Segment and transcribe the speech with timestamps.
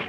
[0.00, 0.06] All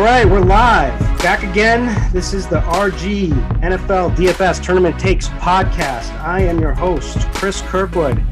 [0.00, 0.98] right, we're live.
[1.20, 2.10] Back again.
[2.14, 3.28] This is the RG
[3.60, 6.10] NFL DFS Tournament Takes podcast.
[6.20, 8.24] I am your host, Chris Kirkwood.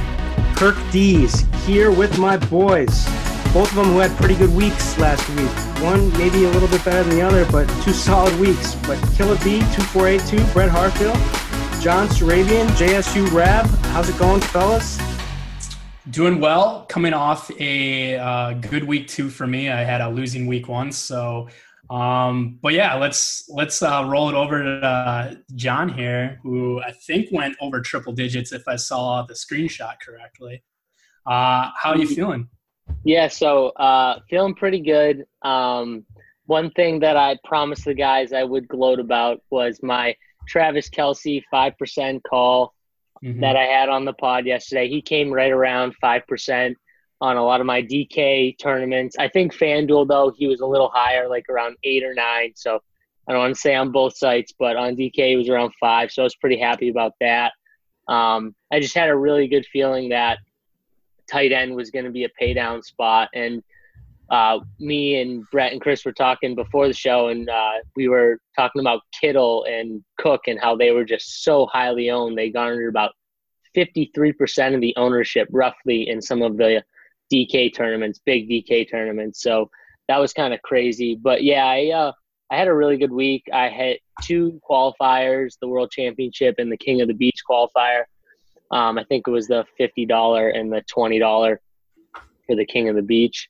[0.56, 3.04] Kirk D's here with my boys.
[3.52, 5.50] Both of them who had pretty good weeks last week.
[5.82, 8.74] One maybe a little bit better than the other, but two solid weeks.
[8.86, 11.18] But Killer B, 2482, Brett Harfield,
[11.80, 13.64] John Sarabian, JSU Rab.
[13.86, 14.98] How's it going, fellas?
[16.10, 19.70] Doing well, coming off a uh, good week two for me.
[19.70, 21.48] I had a losing week one, so
[21.88, 26.92] um, but yeah, let's let's uh, roll it over to uh, John here, who I
[26.92, 30.62] think went over triple digits if I saw the screenshot correctly.
[31.24, 32.50] Uh, how are you feeling?
[33.04, 35.24] Yeah, so uh, feeling pretty good.
[35.40, 36.04] Um,
[36.44, 40.14] one thing that I promised the guys I would gloat about was my
[40.50, 42.74] Travis Kelce five percent call
[43.22, 43.40] mm-hmm.
[43.40, 44.88] that I had on the pod yesterday.
[44.88, 46.74] He came right around 5%
[47.20, 49.16] on a lot of my DK tournaments.
[49.18, 52.52] I think FanDuel, though, he was a little higher, like around eight or nine.
[52.56, 52.80] So
[53.28, 56.10] I don't want to say on both sites, but on DK, he was around five.
[56.10, 57.52] So I was pretty happy about that.
[58.08, 60.38] Um, I just had a really good feeling that
[61.30, 63.28] tight end was going to be a pay down spot.
[63.34, 63.62] And
[64.30, 68.38] uh, me and Brett and Chris were talking before the show, and uh, we were
[68.56, 72.38] talking about Kittle and Cook and how they were just so highly owned.
[72.38, 73.12] They garnered about
[73.76, 76.82] 53% of the ownership, roughly, in some of the
[77.32, 79.42] DK tournaments, big DK tournaments.
[79.42, 79.68] So
[80.08, 81.16] that was kind of crazy.
[81.20, 82.12] But yeah, I, uh,
[82.50, 83.44] I had a really good week.
[83.52, 88.02] I had two qualifiers the World Championship and the King of the Beach qualifier.
[88.70, 91.56] Um, I think it was the $50 and the $20
[92.46, 93.48] for the King of the Beach.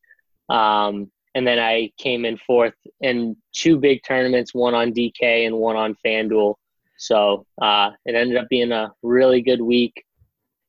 [0.51, 5.57] Um, and then I came in fourth in two big tournaments, one on DK and
[5.57, 6.55] one on FanDuel.
[6.99, 10.05] So uh, it ended up being a really good week.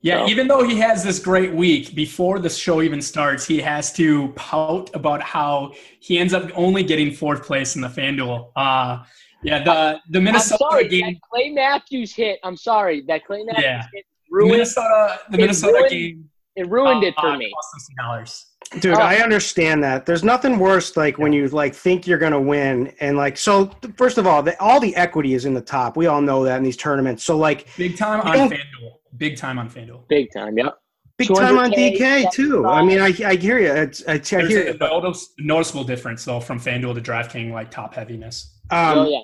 [0.04, 0.32] Yeah, so.
[0.32, 4.30] even though he has this great week, before the show even starts, he has to
[4.30, 8.52] pout about how he ends up only getting fourth place in the FanDuel.
[8.56, 9.04] Uh,
[9.44, 11.14] yeah, the the Minnesota I'm sorry, game.
[11.14, 12.40] That Clay Matthews hit.
[12.44, 13.84] I'm sorry, that Clay Matthews yeah.
[13.94, 15.20] hit ruined Minnesota.
[15.30, 16.30] The Minnesota ruined, game.
[16.56, 17.52] It ruined uh, it for uh, me.
[17.98, 18.51] dollars.
[18.80, 19.02] Dude, Oh.
[19.02, 20.06] I understand that.
[20.06, 23.70] There's nothing worse like when you like think you're gonna win and like so.
[23.98, 25.98] First of all, the, all the equity is in the top.
[25.98, 27.24] We all know that in these tournaments.
[27.24, 28.94] So like Big time on FanDuel.
[29.18, 30.08] Big time on FanDuel.
[30.08, 30.78] Big time, yep.
[31.18, 32.66] big time on DK too.
[32.66, 33.72] I mean, I, I hear you.
[33.72, 34.78] It's, I, I There's hear a you.
[34.78, 38.58] but, notice- noticeable difference though from FanDuel to DraftKings, like top heaviness.
[38.70, 39.20] Um, oh yeah.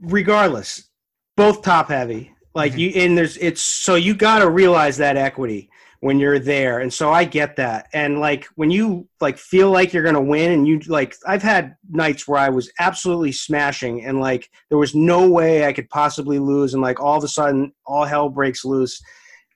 [0.00, 0.88] regardless,
[1.36, 2.32] both top heavy.
[2.54, 2.78] Like Mhm.
[2.78, 5.68] you, and there's it's so you got to realize that equity
[6.00, 7.88] when you're there, and so I get that.
[7.92, 11.76] And like when you like feel like you're gonna win, and you like I've had
[11.88, 16.38] nights where I was absolutely smashing, and like there was no way I could possibly
[16.38, 19.00] lose, and like all of a sudden all hell breaks loose.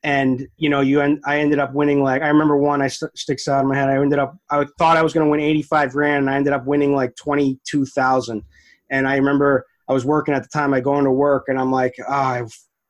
[0.03, 2.03] And you know, you and I ended up winning.
[2.03, 3.91] Like I remember one, I st- sticks out in my head.
[3.91, 6.37] I ended up, I thought I was going to win eighty five grand, and I
[6.37, 8.43] ended up winning like twenty two thousand.
[8.89, 10.73] And I remember I was working at the time.
[10.73, 12.43] I go into work and I'm like, ah, I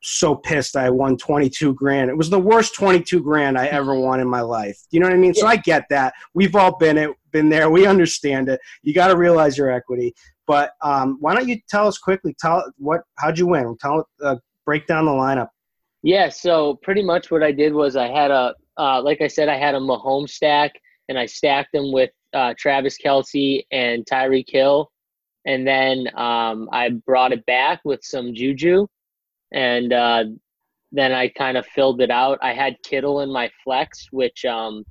[0.02, 2.10] so pissed I won 22 grand.
[2.10, 4.78] It was the worst 22 grand I ever won in my life.
[4.90, 5.32] You know what I mean?
[5.34, 5.42] Yeah.
[5.42, 6.14] So I get that.
[6.34, 7.70] We've all been it, been there.
[7.70, 8.60] We understand it.
[8.82, 10.14] You got to realize your equity.
[10.46, 12.34] But um, why don't you tell us quickly?
[12.40, 13.02] Tell what?
[13.18, 13.76] How'd you win?
[13.78, 15.48] Tell uh, break down the lineup.
[16.02, 16.28] Yeah.
[16.30, 19.56] So pretty much what I did was I had a uh, like I said I
[19.56, 20.72] had a Mahomes stack
[21.08, 24.90] and I stacked them with uh, Travis Kelce and Tyreek Hill,
[25.44, 28.86] and then um, I brought it back with some Juju
[29.52, 30.24] and uh,
[30.92, 32.38] then I kind of filled it out.
[32.42, 34.84] I had Kittle in my flex, which um,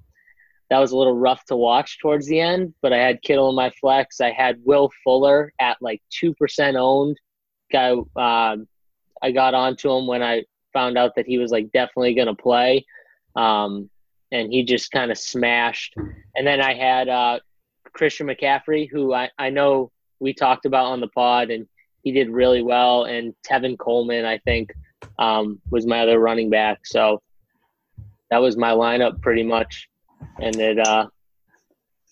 [0.69, 3.55] that was a little rough to watch towards the end, but I had Kittle in
[3.55, 4.21] my flex.
[4.21, 7.17] I had Will Fuller at like two percent owned.
[7.71, 8.55] Guy, uh,
[9.21, 12.35] I got onto him when I found out that he was like definitely going to
[12.35, 12.85] play,
[13.35, 13.89] um,
[14.31, 15.95] and he just kind of smashed.
[16.35, 17.39] And then I had uh,
[17.93, 21.67] Christian McCaffrey, who I, I know we talked about on the pod, and
[22.03, 23.05] he did really well.
[23.05, 24.71] And Tevin Coleman, I think,
[25.17, 26.85] um, was my other running back.
[26.85, 27.21] So
[28.31, 29.89] that was my lineup pretty much.
[30.39, 31.07] And it, uh,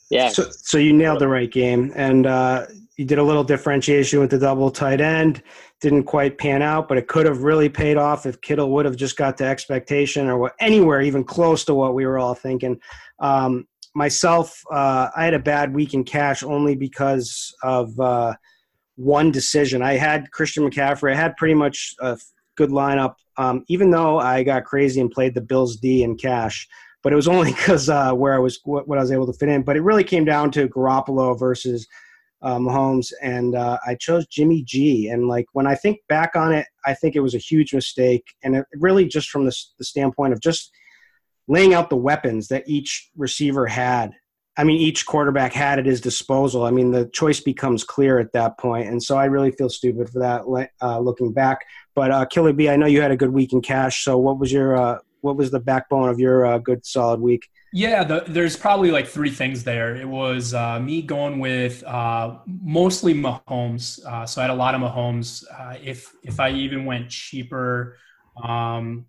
[0.10, 0.30] yeah.
[0.30, 2.66] So, so you nailed the right game, and uh,
[2.98, 5.44] you did a little differentiation with the double tight end.
[5.82, 8.96] Didn't quite pan out, but it could have really paid off if Kittle would have
[8.96, 12.80] just got to expectation or anywhere even close to what we were all thinking.
[13.20, 18.34] Um, myself, uh, I had a bad week in cash only because of uh,
[18.98, 19.82] one decision.
[19.82, 21.14] I had Christian McCaffrey.
[21.14, 22.20] I had pretty much a
[22.58, 26.68] good lineup, um, even though I got crazy and played the Bills D in cash.
[27.04, 29.38] But it was only because uh, where I was what, what, I was able to
[29.38, 29.64] fit in.
[29.64, 31.88] But it really came down to Garoppolo versus
[32.42, 35.10] uh, Mahomes, and uh, I chose Jimmy G.
[35.10, 38.26] And like when I think back on it, I think it was a huge mistake,
[38.44, 40.72] and it really just from the, the standpoint of just
[41.48, 44.12] laying out the weapons that each receiver had
[44.58, 46.66] I mean, each quarterback had at his disposal.
[46.66, 50.10] I mean, the choice becomes clear at that point, and so I really feel stupid
[50.10, 51.60] for that uh, looking back.
[51.94, 54.04] But uh, Killer B, I know you had a good week in cash.
[54.04, 57.48] So, what was your uh, what was the backbone of your uh, good solid week?
[57.72, 59.96] Yeah, the, there's probably like three things there.
[59.96, 64.82] It was uh, me going with uh, mostly Mahomes, so I had a lot of
[64.82, 65.44] Mahomes.
[65.84, 67.98] If if I even went cheaper,
[68.44, 69.06] um,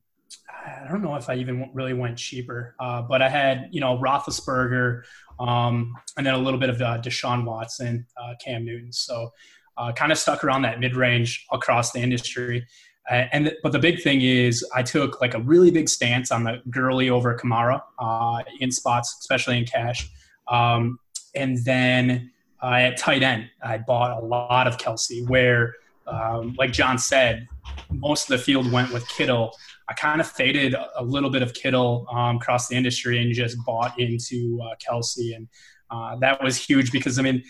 [0.67, 3.99] I don't know if I even really went cheaper, uh, but I had you know
[3.99, 5.03] Roethlisberger,
[5.39, 8.93] um, and then a little bit of uh, Deshaun Watson, uh, Cam Newton.
[8.93, 9.33] So
[9.77, 12.67] uh, kind of stuck around that mid range across the industry.
[13.11, 16.61] And but the big thing is I took like a really big stance on the
[16.69, 20.11] Gurley over Kamara uh, in spots, especially in cash.
[20.47, 20.99] Um,
[21.35, 22.31] and then
[22.63, 25.75] at tight end, I bought a lot of Kelce, where
[26.07, 27.49] um, like John said,
[27.91, 29.57] most of the field went with Kittle.
[29.89, 33.57] I kind of faded a little bit of Kittle um, across the industry and just
[33.65, 35.49] bought into uh, Kelce, and
[35.91, 37.43] uh, that was huge because I mean,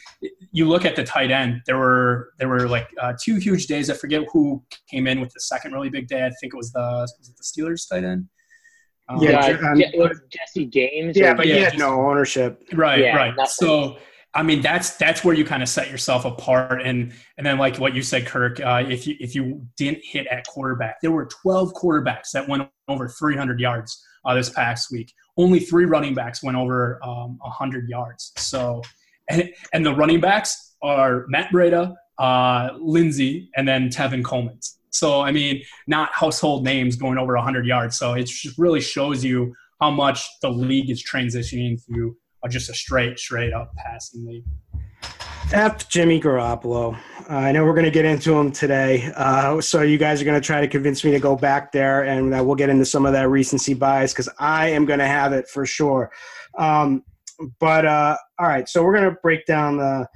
[0.52, 1.62] you look at the tight end.
[1.66, 3.90] There were there were like uh, two huge days.
[3.90, 6.24] I forget who came in with the second really big day.
[6.24, 8.28] I think it was the was it the Steelers tight end.
[9.08, 11.16] Um, yeah, um, it was Jesse James.
[11.16, 12.62] Yeah, but yeah, he had no ownership.
[12.72, 13.34] Right, yeah, right.
[13.36, 13.50] Nothing.
[13.50, 13.98] So
[14.34, 16.82] I mean, that's that's where you kind of set yourself apart.
[16.82, 20.26] And and then like what you said, Kirk, uh, if you if you didn't hit
[20.26, 25.12] at quarterback, there were 12 quarterbacks that went over 300 yards uh, this past week.
[25.36, 28.32] Only three running backs went over um, 100 yards.
[28.36, 28.82] So,
[29.30, 34.58] and and the running backs are Matt Breida, uh, Lindsay, and then Tevin Coleman.
[34.90, 37.98] So I mean, not household names going over 100 yards.
[37.98, 42.16] So it just really shows you how much the league is transitioning to
[42.46, 44.44] just a straight, straight up passing league.
[45.52, 46.94] F Jimmy Garoppolo.
[47.28, 49.10] Uh, I know we're going to get into him today.
[49.16, 52.04] Uh, so you guys are going to try to convince me to go back there,
[52.04, 55.06] and uh, we'll get into some of that recency bias because I am going to
[55.06, 56.12] have it for sure.
[56.58, 57.02] Um,
[57.60, 60.06] but uh, all right, so we're going to break down the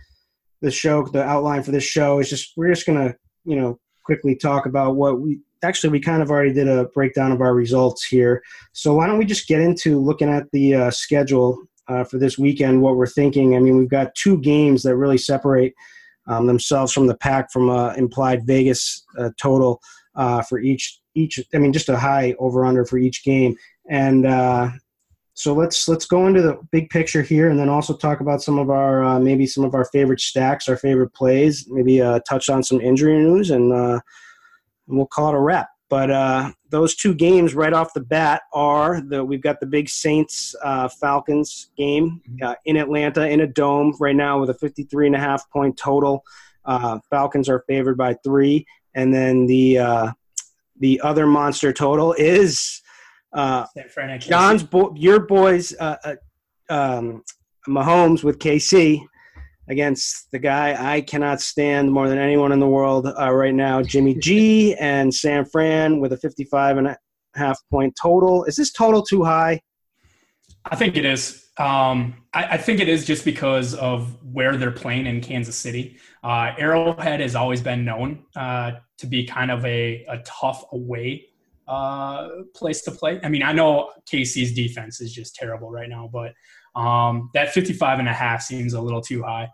[0.61, 1.07] the show.
[1.07, 4.67] The outline for this show is just we're just going to you know quickly talk
[4.67, 8.43] about what we actually we kind of already did a breakdown of our results here.
[8.73, 11.59] So why don't we just get into looking at the uh, schedule
[11.89, 13.57] uh, for this weekend, what we're thinking.
[13.57, 15.75] I mean, we've got two games that really separate
[16.27, 19.81] um, themselves from the pack from uh, implied Vegas uh, total
[20.15, 21.41] uh, for each each.
[21.55, 23.57] I mean, just a high over under for each game.
[23.91, 24.71] And uh,
[25.35, 28.59] so let's let's go into the big picture here, and then also talk about some
[28.59, 31.67] of our uh, maybe some of our favorite stacks, our favorite plays.
[31.69, 31.99] Maybe
[32.29, 33.71] touch on some injury news, and
[34.87, 35.69] we'll call it a wrap.
[35.93, 39.91] But uh, those two games right off the bat are the we've got the big
[39.91, 42.43] Saints uh, Falcons game mm-hmm.
[42.43, 45.77] uh, in Atlanta in a dome right now with a 53 and a half point
[45.77, 46.25] total.
[46.65, 50.13] Uh, Falcons are favored by three, and then the uh,
[50.81, 52.81] the other monster total is
[53.35, 53.67] uh,
[54.19, 55.75] John's bo- your boys
[56.71, 57.23] um,
[57.69, 59.07] Mahomes with KC
[59.69, 63.83] against the guy I cannot stand more than anyone in the world uh, right now,
[63.83, 66.99] Jimmy G and San Fran with a 55 and a
[67.35, 68.45] half point total.
[68.45, 69.61] Is this total too high?
[70.65, 71.49] I think it is.
[71.59, 75.99] Um, I, I, think it is just because of where they're playing in Kansas City.
[76.25, 81.27] Uh, Arrowhead has always been known uh, to be kind of a, a tough away
[81.69, 83.21] uh, place to play.
[83.23, 86.33] I mean, I know KC's defense is just terrible right now, but
[86.75, 89.51] um, that 55 and a half seems a little too high.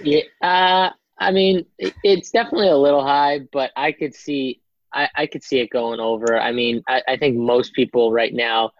[0.00, 4.60] Yeah, uh, I mean, it's definitely a little high, but I could see,
[4.92, 6.38] I, I could see it going over.
[6.38, 8.72] I mean, I, I think most people right now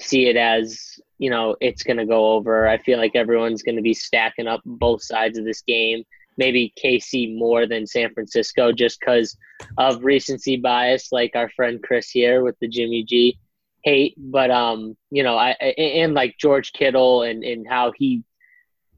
[0.00, 2.66] see it as, you know, it's going to go over.
[2.66, 6.04] I feel like everyone's going to be stacking up both sides of this game.
[6.38, 9.36] Maybe KC more than San Francisco just because
[9.76, 13.38] of recency bias, like our friend Chris here with the Jimmy G
[13.82, 18.22] hate, but um, you know, I and like George Kittle and and how he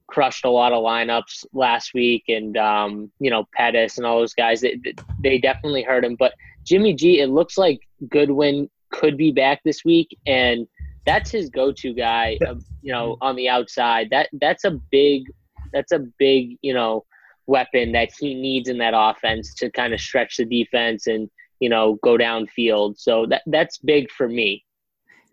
[0.07, 4.35] crushed a lot of lineups last week, and um, you know, Pettis and all those
[4.35, 4.79] guys, they,
[5.23, 6.17] they definitely hurt him.
[6.17, 10.67] But Jimmy G, it looks like Goodwin could be back this week, and
[11.07, 12.39] that's his go-to guy.
[12.47, 15.25] Uh, you know, on the outside, that that's a big,
[15.73, 17.05] that's a big, you know,
[17.47, 21.69] weapon that he needs in that offense to kind of stretch the defense and you
[21.69, 22.99] know go downfield.
[22.99, 24.65] So that that's big for me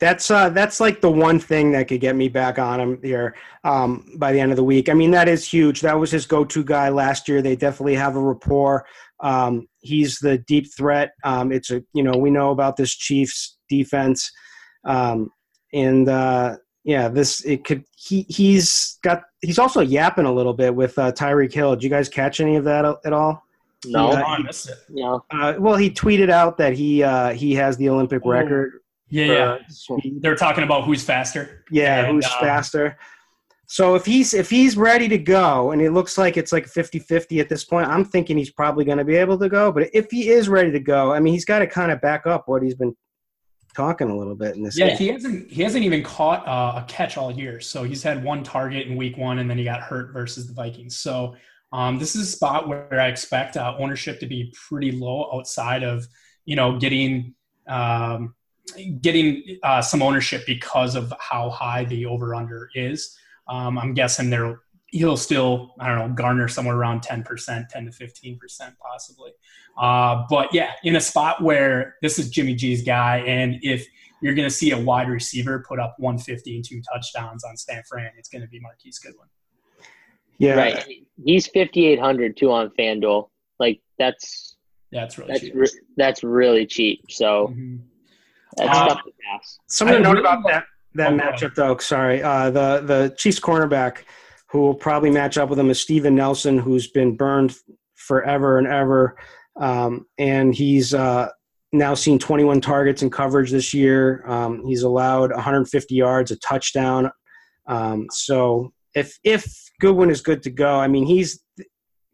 [0.02, 3.36] that's uh, that's like the one thing that could get me back on him here
[3.64, 4.90] um, by the end of the week.
[4.90, 5.80] I mean, that is huge.
[5.82, 7.44] That was his go-to guy last year.
[7.44, 8.88] They definitely have a rapport.
[9.20, 11.12] Um, he's the deep threat.
[11.24, 14.32] Um, it's a you know we know about this Chiefs defense,
[14.86, 15.30] um,
[15.72, 20.74] and uh, yeah, this it could he he's got he's also yapping a little bit
[20.74, 21.76] with uh, Tyreek Hill.
[21.76, 23.44] Did you guys catch any of that at all?
[23.86, 24.46] No, uh, he,
[24.90, 25.24] no.
[25.30, 28.32] Uh, well, he tweeted out that he uh, he has the Olympic oh.
[28.32, 28.82] record
[29.12, 29.58] yeah,
[29.90, 29.98] yeah.
[30.20, 31.66] They're talking about who's faster.
[31.70, 32.98] Yeah, and, who's uh, faster.
[33.68, 37.40] So if he's if he's ready to go and it looks like it's like 50-50
[37.40, 40.12] at this point, I'm thinking he's probably going to be able to go, but if
[40.12, 42.64] he is ready to go, I mean, he's got to kind of back up what
[42.64, 42.94] he's been
[43.74, 44.98] talking a little bit in this Yeah, game.
[44.98, 47.62] he hasn't he hasn't even caught uh, a catch all year.
[47.62, 50.54] So he's had one target in week 1 and then he got hurt versus the
[50.54, 50.98] Vikings.
[50.98, 51.36] So
[51.72, 55.84] um, this is a spot where I expect uh, ownership to be pretty low outside
[55.84, 56.06] of,
[56.44, 57.36] you know, getting
[57.68, 58.36] um,
[59.02, 63.18] getting uh, some ownership because of how high the over under is.
[63.48, 64.62] Um, I'm guessing there
[64.92, 68.40] he'll still I don't know garner somewhere around 10%, 10 to 15%
[68.78, 69.32] possibly.
[69.78, 73.88] Uh, but yeah, in a spot where this is Jimmy G's guy, and if
[74.22, 77.82] you're going to see a wide receiver put up 150 and two touchdowns on San
[77.90, 79.28] Fran, it's going to be Marquise Goodwin.
[80.38, 80.86] Yeah, right.
[81.24, 83.30] He's 5,800 too on FanDuel.
[83.60, 84.58] Like that's
[84.92, 85.54] that's really that's cheap.
[85.56, 87.06] Re- that's really cheap.
[87.10, 87.48] So.
[87.48, 87.88] Mm-hmm
[88.58, 89.60] that's uh, tough to pass.
[89.68, 90.66] Something to note really about that
[90.96, 91.78] that matchup, though.
[91.78, 94.00] Sorry, uh, the the Chiefs cornerback
[94.50, 97.56] who will probably match up with him is Steven Nelson, who's been burned
[97.96, 99.18] forever and ever,
[99.60, 101.30] um, and he's uh,
[101.72, 104.24] now seen 21 targets in coverage this year.
[104.28, 107.10] Um, he's allowed 150 yards, a touchdown.
[107.68, 109.46] Um, so if if
[109.80, 111.42] Goodwin is good to go, I mean he's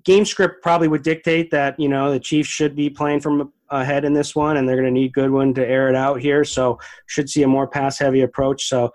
[0.07, 4.05] game script probably would dictate that you know the Chiefs should be playing from ahead
[4.05, 6.45] in this one, and they're going to need Goodwin to air it out here.
[6.45, 8.67] So should see a more pass heavy approach.
[8.67, 8.93] So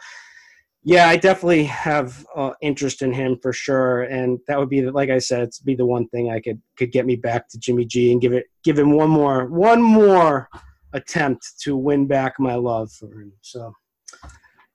[0.82, 5.10] yeah, I definitely have uh, interest in him for sure, and that would be like
[5.10, 7.84] I said, it's be the one thing I could could get me back to Jimmy
[7.84, 10.48] G and give it give him one more one more
[10.94, 13.32] attempt to win back my love for him.
[13.42, 13.72] So,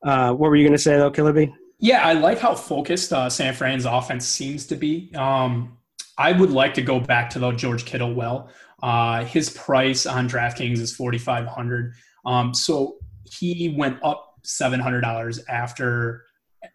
[0.03, 1.33] uh, what were you going to say though, Killer
[1.79, 5.11] Yeah, I like how focused uh, San Fran's offense seems to be.
[5.15, 5.76] Um,
[6.17, 8.49] I would like to go back to the George Kittle well.
[8.81, 11.93] Uh, his price on DraftKings is forty five hundred.
[12.25, 16.25] Um, so he went up seven hundred dollars after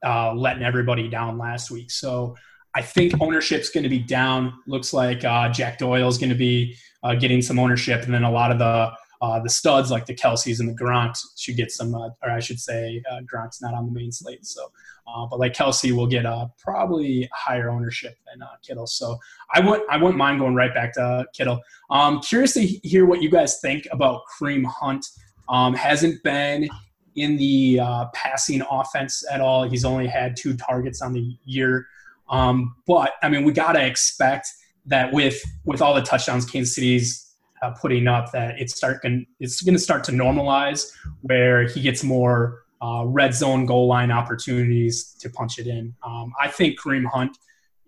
[0.05, 1.91] uh, letting everybody down last week.
[1.91, 2.37] So
[2.75, 4.55] I think ownership's going to be down.
[4.67, 8.31] Looks like uh, Jack is going to be uh, getting some ownership, and then a
[8.31, 11.95] lot of the uh, the studs like the Kelces and the Gronks should get some,
[11.95, 14.45] uh, or I should say, uh, Gronk's not on the main slate.
[14.45, 14.73] So,
[15.07, 18.89] uh, but like Kelce will get uh, probably higher ownership than uh, Kittle.
[18.89, 19.17] So
[19.55, 21.61] I wouldn't, I wouldn't mind going right back to Kittle.
[21.89, 25.07] Um, curious to hear what you guys think about Kareem Hunt.
[25.49, 26.69] Um, hasn't been
[27.15, 27.79] in the
[28.15, 29.63] passing offense at all.
[29.69, 31.87] He's only had two targets on the year.
[32.29, 34.49] Um, but I mean, we gotta expect
[34.87, 37.32] that with with all the touchdowns Kansas City's
[37.63, 40.91] uh, putting up that it's start going it's going to start to normalize
[41.21, 45.95] where he gets more uh, red zone goal line opportunities to punch it in.
[46.05, 47.37] Um, I think Kareem Hunt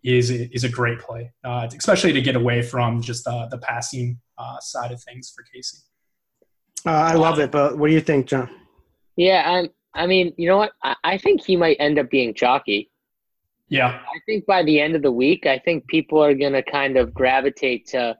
[0.04, 4.20] is is a great play, uh, especially to get away from just uh, the passing
[4.38, 5.78] uh, side of things for Casey.
[6.86, 8.50] Uh, I love it, but what do you think, John?
[9.16, 9.42] Yeah,
[9.94, 10.72] I, I mean, you know what?
[10.82, 12.90] I, I think he might end up being chalky.
[13.68, 13.88] Yeah.
[13.88, 16.98] I think by the end of the week, I think people are going to kind
[16.98, 18.16] of gravitate to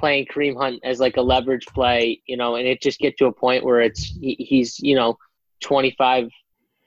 [0.00, 3.26] playing Kareem Hunt as like a leverage play, you know, and it just get to
[3.26, 5.16] a point where it's he, he's, you know,
[5.60, 6.30] 25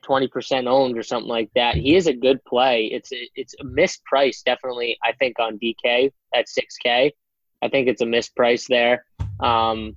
[0.03, 1.75] 20% owned or something like that.
[1.75, 2.87] He is a good play.
[2.87, 7.11] It's it's a mispriced definitely I think on DK at 6k.
[7.61, 9.05] I think it's a misprice there.
[9.39, 9.95] Um,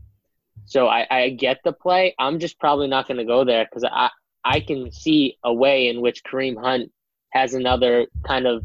[0.66, 2.14] so I, I get the play.
[2.18, 4.10] I'm just probably not going to go there because I
[4.44, 6.92] I can see a way in which Kareem Hunt
[7.30, 8.62] has another kind of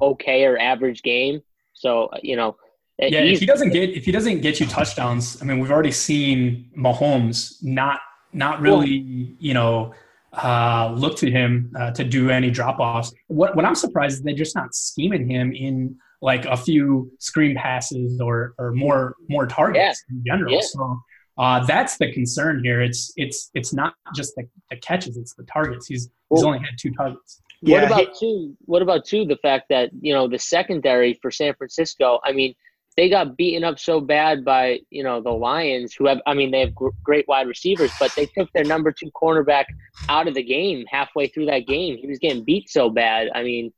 [0.00, 1.40] okay or average game.
[1.72, 2.56] So you know,
[2.98, 5.90] yeah, if he doesn't get if he doesn't get you touchdowns, I mean, we've already
[5.90, 8.00] seen Mahomes not
[8.32, 9.94] not really, you know,
[10.32, 13.12] uh, look to him uh, to do any drop offs.
[13.28, 17.56] What what I'm surprised is they're just not scheming him in like a few screen
[17.56, 20.16] passes or or more more targets yeah.
[20.16, 20.54] in general.
[20.54, 20.60] Yeah.
[20.62, 21.00] So
[21.36, 22.80] uh, that's the concern here.
[22.80, 25.86] It's it's it's not just the, the catches; it's the targets.
[25.86, 27.40] He's well, he's only had two targets.
[27.60, 28.56] Yeah, what about two?
[28.66, 29.24] What about two?
[29.24, 32.20] The fact that you know the secondary for San Francisco.
[32.24, 32.54] I mean,
[32.96, 36.50] they got beaten up so bad by you know the Lions, who have I mean
[36.50, 39.64] they have great wide receivers, but they took their number two cornerback
[40.08, 41.96] out of the game halfway through that game.
[41.96, 43.30] He was getting beat so bad.
[43.34, 43.72] I mean,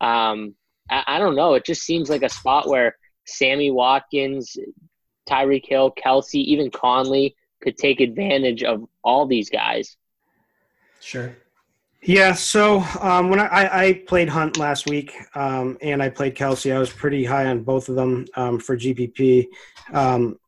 [0.00, 0.54] um,
[0.90, 1.54] I, I don't know.
[1.54, 2.96] It just seems like a spot where
[3.26, 4.56] Sammy Watkins,
[5.28, 9.96] Tyreek Hill, Kelce, even Conley could take advantage of all these guys.
[11.00, 11.36] Sure.
[12.02, 16.74] Yeah, so um, when I, I, played Hunt last week um, and I played Kelce,
[16.74, 19.48] I was pretty high on both of them um, for GPP,
[19.92, 20.38] um,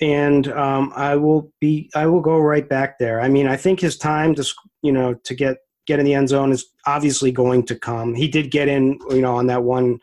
[0.00, 3.20] and um, I will be I will go right back there.
[3.20, 6.28] I mean, I think his time to you know to get get in the end
[6.28, 8.14] zone is obviously going to come.
[8.14, 10.00] He did get in, you know, on that one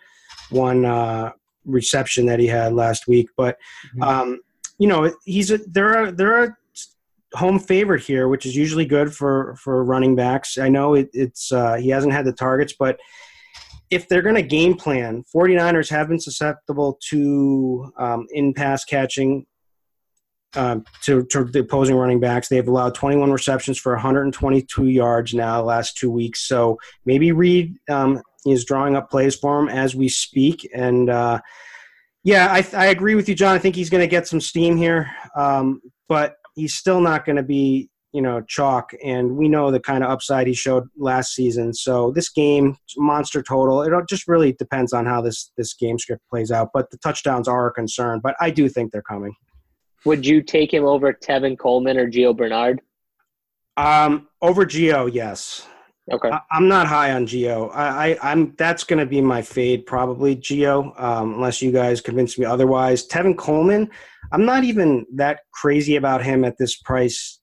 [0.50, 1.31] one uh,
[1.65, 3.29] reception that he had last week.
[3.36, 3.58] But
[3.96, 4.03] mm-hmm.
[4.03, 4.41] um,
[4.77, 6.58] you know, he's a, there are there are
[7.33, 10.57] home favorite here, which is usually good for for running backs.
[10.57, 13.00] I know it, it's uh, he hasn't had the targets, but
[13.89, 19.45] if they're going to game plan, 49ers have been susceptible to um, in pass catching
[20.55, 22.47] um, to, to, the opposing running backs.
[22.47, 26.47] They've allowed 21 receptions for 122 yards now last two weeks.
[26.47, 30.69] So maybe Reid um, is drawing up plays for him as we speak.
[30.73, 31.41] And uh,
[32.23, 33.55] yeah, I, I, agree with you, John.
[33.55, 37.37] I think he's going to get some steam here, um, but he's still not going
[37.37, 38.91] to be you know chalk.
[39.03, 41.74] And we know the kind of upside he showed last season.
[41.74, 43.81] So this game, monster total.
[43.81, 46.69] It just really depends on how this this game script plays out.
[46.74, 48.19] But the touchdowns are a concern.
[48.21, 49.33] But I do think they're coming.
[50.05, 52.81] Would you take him over Tevin Coleman or Gio Bernard?
[53.77, 55.67] Um, over Gio, yes.
[56.09, 56.29] Okay.
[56.29, 57.74] I, am not high on Gio.
[57.74, 62.01] I, I am that's going to be my fade probably Gio, um, unless you guys
[62.01, 63.07] convince me otherwise.
[63.07, 63.90] Tevin Coleman,
[64.31, 67.40] I'm not even that crazy about him at this price.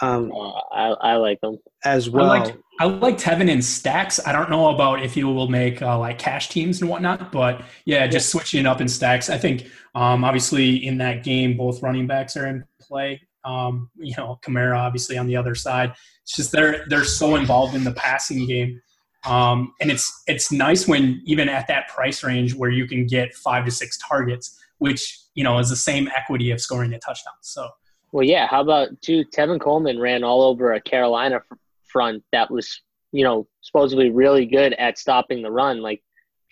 [0.00, 2.30] Um, uh, I, I like him as well.
[2.30, 4.18] I like, I like Tevin in stacks.
[4.26, 7.62] I don't know about if he will make uh, like cash teams and whatnot, but
[7.84, 9.30] yeah, just switching up in stacks.
[9.30, 13.20] I think um, obviously in that game, both running backs are in play.
[13.44, 15.92] Um, you know, Kamara obviously on the other side.
[16.22, 18.80] It's just they're they're so involved in the passing game,
[19.24, 23.34] um, and it's it's nice when even at that price range where you can get
[23.34, 27.34] five to six targets, which you know is the same equity of scoring a touchdown.
[27.40, 27.68] So.
[28.12, 28.48] Well, yeah.
[28.48, 29.24] How about two?
[29.26, 31.42] Tevin Coleman ran all over a Carolina
[31.84, 35.80] front that was, you know, supposedly really good at stopping the run.
[35.80, 36.02] Like,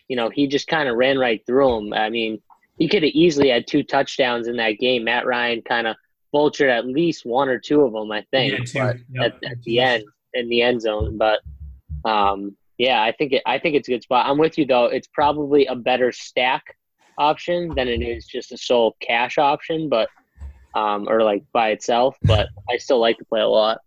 [0.07, 1.93] you know, he just kind of ran right through him.
[1.93, 2.41] I mean,
[2.79, 5.05] he could have easily had two touchdowns in that game.
[5.05, 5.97] Matt Ryan kind of
[6.35, 9.39] vultured at least one or two of them, I think, yeah, yep.
[9.43, 11.19] at, at, the end in the end zone.
[11.19, 11.41] But
[12.05, 14.27] um, yeah, I think it, I think it's a good spot.
[14.27, 14.87] I'm with you though.
[14.87, 16.77] It's probably a better stack
[17.19, 20.09] option than it is just a sole cash option, but
[20.75, 22.17] um, or like by itself.
[22.23, 23.81] But I still like to play a lot.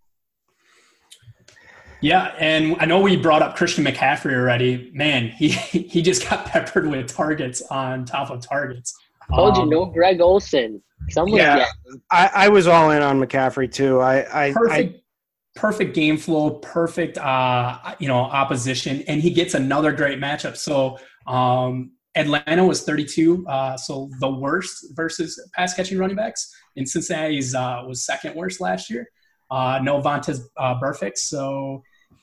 [2.01, 4.91] Yeah, and I know we brought up Christian McCaffrey already.
[4.93, 8.97] Man, he he just got peppered with targets on top of targets.
[9.29, 10.81] Told um, you, no Greg Olsen.
[11.09, 11.65] Someone yeah,
[12.09, 13.99] I, I, was all in on McCaffrey too.
[13.99, 19.53] I, I perfect, I, perfect game flow, perfect uh, you know opposition, and he gets
[19.53, 20.55] another great matchup.
[20.55, 26.87] So um, Atlanta was 32, uh, so the worst versus pass catching running backs, and
[26.87, 29.07] Cincinnati's uh, was second worst last year.
[29.49, 31.81] Uh, no Vontaze uh, Burfict, so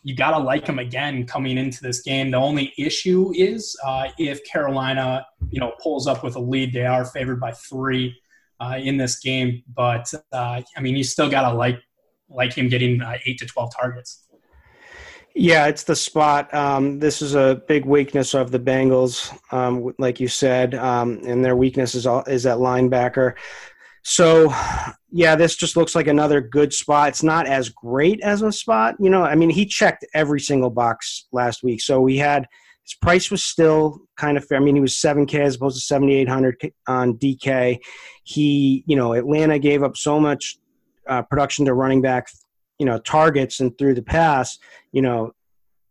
[0.08, 2.30] you got to like him again coming into this game.
[2.30, 6.86] The only issue is uh, if Carolina, you know, pulls up with a lead, they
[6.86, 8.18] are favored by three
[8.58, 9.62] uh, in this game.
[9.74, 11.78] But uh, I mean, you still got to like
[12.30, 14.24] like him getting uh, eight to twelve targets.
[15.34, 16.52] Yeah, it's the spot.
[16.54, 21.44] Um, this is a big weakness of the Bengals, um, like you said, um, and
[21.44, 23.34] their weakness is all, is at linebacker.
[24.04, 24.48] So,
[25.10, 27.08] yeah, this just looks like another good spot.
[27.08, 29.22] It's not as great as a spot, you know.
[29.22, 31.80] I mean, he checked every single box last week.
[31.80, 32.46] So we had
[32.84, 34.58] his price was still kind of fair.
[34.58, 37.78] I mean, he was 7K as opposed to 7,800 on DK.
[38.24, 40.56] He, you know, Atlanta gave up so much
[41.06, 42.28] uh, production to running back,
[42.78, 44.58] you know, targets and through the pass,
[44.92, 45.32] you know,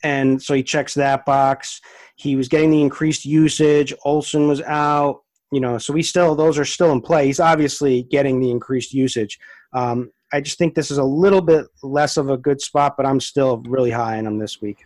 [0.03, 1.81] and so he checks that box.
[2.15, 3.93] He was getting the increased usage.
[4.05, 5.21] Olsen was out,
[5.51, 7.25] you know, so we still those are still in play.
[7.27, 9.39] He's obviously getting the increased usage.
[9.73, 13.05] Um, I just think this is a little bit less of a good spot, but
[13.05, 14.85] I'm still really high on him this week.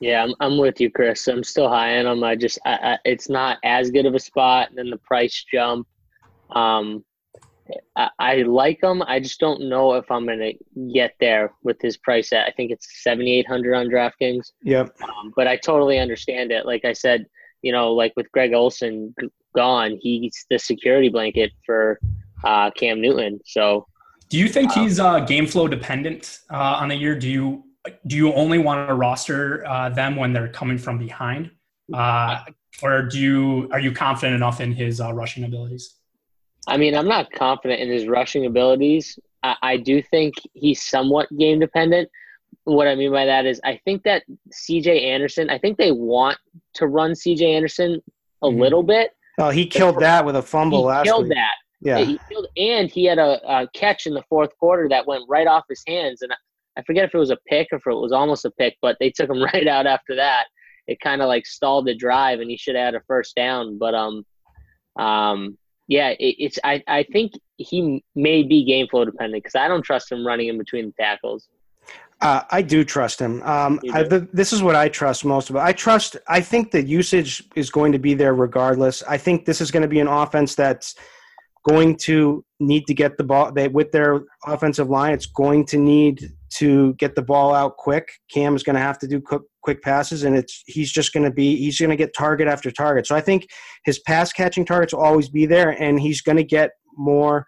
[0.00, 1.26] Yeah, I'm, I'm with you, Chris.
[1.26, 2.22] I'm still high on him.
[2.22, 4.68] I just, I, I, it's not as good of a spot.
[4.68, 5.88] And then the price jump.
[6.50, 7.04] Um,
[7.96, 9.02] I, I like him.
[9.02, 12.46] I just don't know if I'm going to get there with his price at.
[12.46, 14.52] I think it's 7,800 on DraftKings.
[14.62, 14.94] Yep.
[15.02, 16.64] Um, but I totally understand it.
[16.64, 17.26] Like I said,
[17.62, 19.14] you know, like with Greg Olsen
[19.54, 22.00] gone, he's the security blanket for
[22.44, 23.40] uh, Cam Newton.
[23.44, 23.86] So,
[24.28, 27.18] do you think um, he's uh, game flow dependent uh, on the year?
[27.18, 27.64] Do you
[28.06, 31.50] do you only want to roster uh, them when they're coming from behind,
[31.94, 32.40] uh,
[32.82, 35.94] or do you are you confident enough in his uh, rushing abilities?
[36.66, 39.18] I mean, I'm not confident in his rushing abilities.
[39.42, 42.10] I, I do think he's somewhat game dependent.
[42.68, 45.10] What I mean by that is, I think that C.J.
[45.10, 45.48] Anderson.
[45.48, 46.36] I think they want
[46.74, 47.54] to run C.J.
[47.54, 48.02] Anderson
[48.42, 48.60] a mm-hmm.
[48.60, 49.12] little bit.
[49.38, 51.34] Oh, he killed that with a fumble he last killed week.
[51.34, 51.54] that.
[51.80, 55.24] Yeah, he killed, and he had a, a, catch in the fourth quarter that went
[55.28, 56.32] right off his hands, and
[56.76, 58.96] I forget if it was a pick or if it was almost a pick, but
[59.00, 60.46] they took him right out after that.
[60.88, 63.78] It kind of like stalled the drive, and he should have had a first down.
[63.78, 64.26] But um,
[64.98, 69.68] um, yeah, it, it's I I think he may be game flow dependent because I
[69.68, 71.48] don't trust him running in between the tackles.
[72.20, 73.42] Uh, I do trust him.
[73.42, 75.64] Um, I, this is what I trust most about.
[75.64, 76.16] I trust.
[76.26, 79.04] I think the usage is going to be there regardless.
[79.04, 80.96] I think this is going to be an offense that's
[81.68, 83.52] going to need to get the ball.
[83.52, 88.10] They with their offensive line, it's going to need to get the ball out quick.
[88.32, 91.24] Cam is going to have to do quick, quick passes, and it's he's just going
[91.24, 93.06] to be he's going to get target after target.
[93.06, 93.46] So I think
[93.84, 97.46] his pass catching targets will always be there, and he's going to get more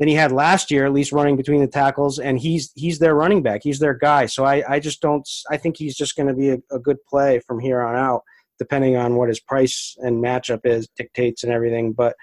[0.00, 2.18] than he had last year, at least running between the tackles.
[2.18, 3.60] And he's he's their running back.
[3.62, 4.26] He's their guy.
[4.26, 5.28] So I, I just don't.
[5.50, 8.22] I think he's just going to be a, a, good play from here on out,
[8.58, 11.92] depending on what his price and matchup is dictates and everything.
[11.92, 12.16] But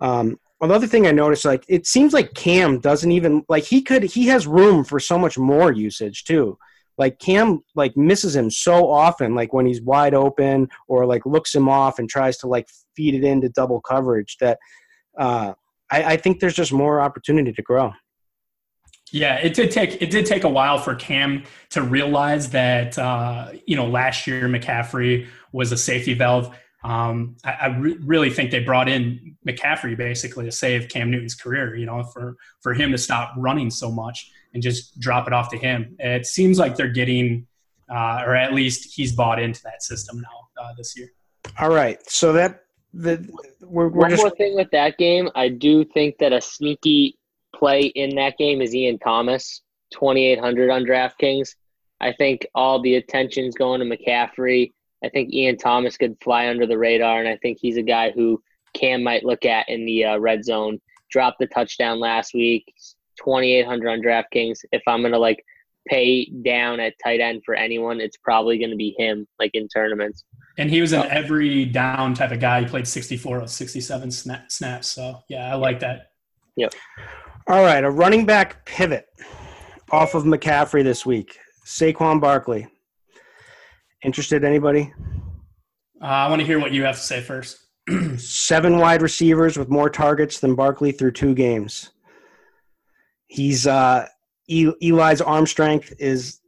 [0.00, 4.02] um, another thing I noticed, like it seems like Cam doesn't even like he could
[4.02, 6.58] he has room for so much more usage too.
[6.98, 11.54] Like Cam like misses him so often, like when he's wide open or like looks
[11.54, 14.58] him off and tries to like feed it into double coverage that
[15.18, 15.54] uh
[15.92, 17.92] I, I think there's just more opportunity to grow.
[19.12, 23.50] Yeah, it did take it did take a while for Cam to realize that uh,
[23.66, 26.56] you know last year McCaffrey was a safety valve.
[26.82, 31.34] Um, I, I re- really think they brought in McCaffrey basically to save Cam Newton's
[31.34, 31.76] career.
[31.76, 35.50] You know, for for him to stop running so much and just drop it off
[35.50, 35.94] to him.
[35.98, 37.46] It seems like they're getting,
[37.90, 41.08] uh, or at least he's bought into that system now uh, this year.
[41.58, 43.28] All right, so that the
[43.60, 44.22] we're, we're one just...
[44.22, 45.28] more thing with that game.
[45.34, 47.18] I do think that a sneaky
[47.54, 51.54] play in that game is Ian Thomas, twenty eight hundred on DraftKings.
[52.00, 54.72] I think all the attention's going to McCaffrey.
[55.04, 58.10] I think Ian Thomas could fly under the radar, and I think he's a guy
[58.10, 58.42] who
[58.74, 60.80] Cam might look at in the uh, red zone.
[61.10, 62.72] Dropped the touchdown last week,
[63.18, 64.60] twenty eight hundred on DraftKings.
[64.72, 65.44] If I'm gonna like
[65.88, 70.24] pay down at tight end for anyone, it's probably gonna be him, like in tournaments.
[70.58, 72.60] And he was an every down type of guy.
[72.60, 74.88] He played 64 of 67 snaps.
[74.88, 76.10] So, yeah, I like that.
[76.56, 76.74] Yep.
[77.46, 77.82] All right.
[77.82, 79.06] A running back pivot
[79.90, 81.38] off of McCaffrey this week.
[81.66, 82.66] Saquon Barkley.
[84.04, 84.92] Interested, anybody?
[86.02, 87.58] Uh, I want to hear what you have to say first.
[88.18, 91.90] Seven wide receivers with more targets than Barkley through two games.
[93.28, 94.06] He's uh,
[94.52, 96.40] Eli's arm strength is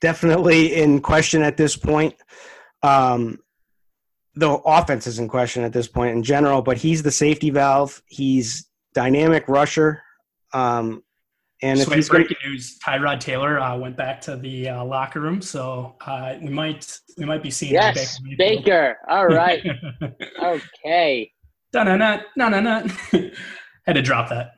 [0.00, 2.14] definitely in question at this point.
[2.82, 3.38] Um,
[4.34, 8.02] the offense is in question at this point in general, but he's the safety valve.
[8.06, 10.02] He's dynamic rusher.
[10.52, 11.02] Um,
[11.60, 14.84] and so if he's breaking gonna, news, Tyrod Taylor uh, went back to the uh,
[14.84, 18.36] locker room, so uh, we might we might be seeing yes, Baker.
[18.38, 18.98] Baker.
[19.08, 19.60] All right,
[20.42, 21.32] okay.
[21.74, 22.86] No, no, no, no, no, no.
[23.86, 24.52] Had to drop that.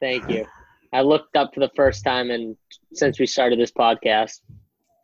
[0.00, 0.46] Thank you.
[0.92, 2.56] I looked up for the first time, and
[2.94, 4.40] since we started this podcast.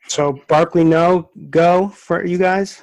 [0.08, 2.82] So Barkley, no go for you guys.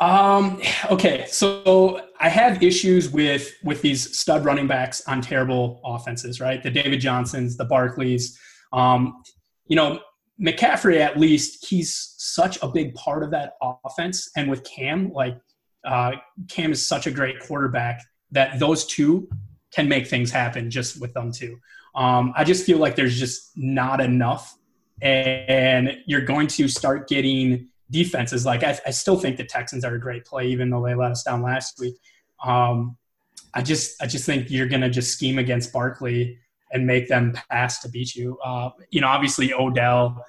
[0.00, 6.40] Um, okay, so I have issues with with these stud running backs on terrible offenses,
[6.40, 6.60] right?
[6.62, 8.36] The David Johnsons, the Barkleys.
[8.72, 9.22] Um,
[9.68, 10.00] you know,
[10.40, 13.52] McCaffrey at least he's such a big part of that
[13.84, 15.38] offense, and with Cam, like
[15.84, 16.12] uh,
[16.48, 19.28] Cam is such a great quarterback that those two
[19.72, 21.58] can make things happen just with them too.
[21.94, 24.56] Um, I just feel like there's just not enough
[25.02, 28.46] and you're going to start getting defenses.
[28.46, 31.10] Like I, I, still think the Texans are a great play, even though they let
[31.10, 31.96] us down last week.
[32.42, 32.96] Um,
[33.54, 36.38] I just I just think you're gonna just scheme against Barkley
[36.72, 38.38] and make them pass to beat you.
[38.42, 40.24] Uh, you know, obviously Odell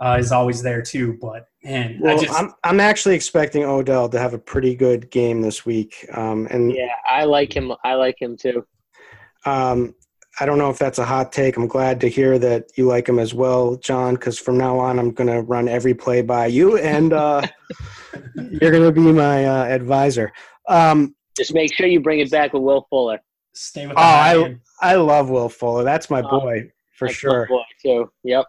[0.00, 4.08] uh, is always there too, but man, well, I just, I'm I'm actually expecting Odell
[4.08, 6.06] to have a pretty good game this week.
[6.12, 7.72] Um, and yeah, I like him.
[7.84, 8.66] I like him too.
[9.44, 9.94] Um,
[10.38, 11.56] I don't know if that's a hot take.
[11.56, 14.98] I'm glad to hear that you like him as well, John, because from now on
[14.98, 17.42] I'm going to run every play by you, and uh,
[18.34, 20.32] you're going to be my uh, advisor.
[20.68, 23.18] Um, Just make sure you bring it back with Will Fuller.
[23.54, 23.96] Stay with.
[23.96, 25.84] Oh, I I love Will Fuller.
[25.84, 27.46] That's my oh, boy for sure.
[27.48, 28.10] boy too.
[28.24, 28.44] Yep.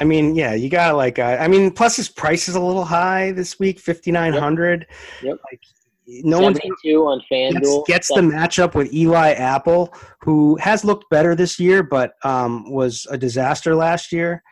[0.00, 1.20] I mean, yeah, you got like.
[1.20, 4.86] Uh, I mean, plus his price is a little high this week, fifty nine hundred.
[5.22, 5.30] Yep.
[5.30, 5.38] yep.
[5.52, 5.60] Like
[6.06, 11.34] no one on FanDuel gets, gets the matchup with Eli Apple, who has looked better
[11.34, 14.42] this year, but um, was a disaster last year.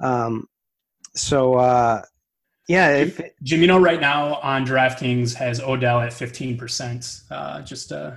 [0.00, 0.48] Um,
[1.14, 2.02] so uh,
[2.68, 7.20] yeah, if, Jim, you know, right now on DraftKings has Odell at fifteen percent.
[7.30, 8.12] Uh, just uh,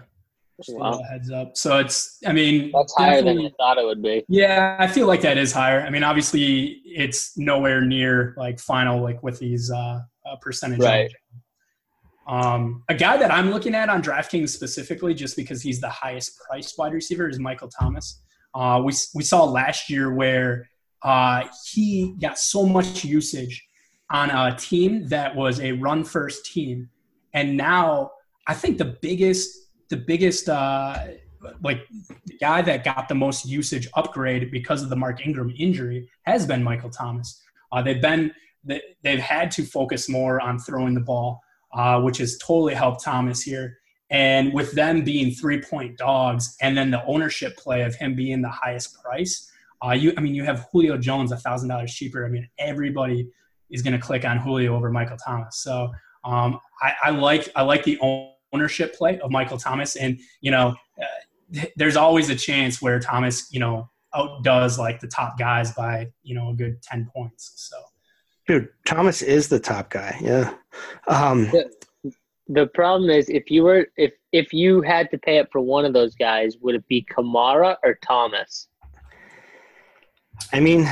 [0.58, 1.00] just wow.
[1.00, 1.58] a heads up.
[1.58, 4.24] So it's, I mean, that's higher than I thought it would be.
[4.30, 5.82] Yeah, I feel like that is higher.
[5.82, 10.80] I mean, obviously, it's nowhere near like final, like with these uh, uh percentage.
[10.80, 11.12] Right.
[12.28, 16.40] Um, a guy that I'm looking at on DraftKings specifically, just because he's the highest
[16.40, 18.22] priced wide receiver, is Michael Thomas.
[18.54, 20.70] Uh, we we saw last year where
[21.04, 23.68] uh, he got so much usage
[24.10, 26.90] on a team that was a run first team,
[27.34, 28.12] and now
[28.48, 29.56] I think the biggest
[29.90, 30.98] the biggest uh,
[31.62, 31.82] like
[32.26, 36.48] the guy that got the most usage upgrade because of the Mark Ingram injury has
[36.48, 37.42] been Michael Thomas.
[37.72, 38.32] Uh, they've been
[39.04, 41.42] they've had to focus more on throwing the ball
[41.76, 43.78] uh, which has totally helped Thomas here.
[44.10, 48.42] And with them being three point dogs, and then the ownership play of him being
[48.42, 49.52] the highest price,
[49.86, 52.26] uh, you I mean you have Julio Jones a thousand dollars cheaper.
[52.26, 53.28] I mean everybody
[53.70, 55.58] is going to click on Julio over Michael Thomas.
[55.58, 55.92] So
[56.24, 58.00] um, I, I, like I like the
[58.54, 63.52] ownership play of Michael Thomas, and you know uh, there's always a chance where Thomas
[63.52, 67.52] you know outdoes like the top guys by you know a good ten points.
[67.56, 67.78] So.
[68.48, 70.18] Dude, Thomas is the top guy.
[70.22, 70.54] Yeah.
[71.08, 71.72] Um, the,
[72.48, 75.86] the problem is if you were if if you had to pay up for one
[75.86, 78.68] of those guys, would it be Kamara or Thomas?
[80.54, 80.84] I mean,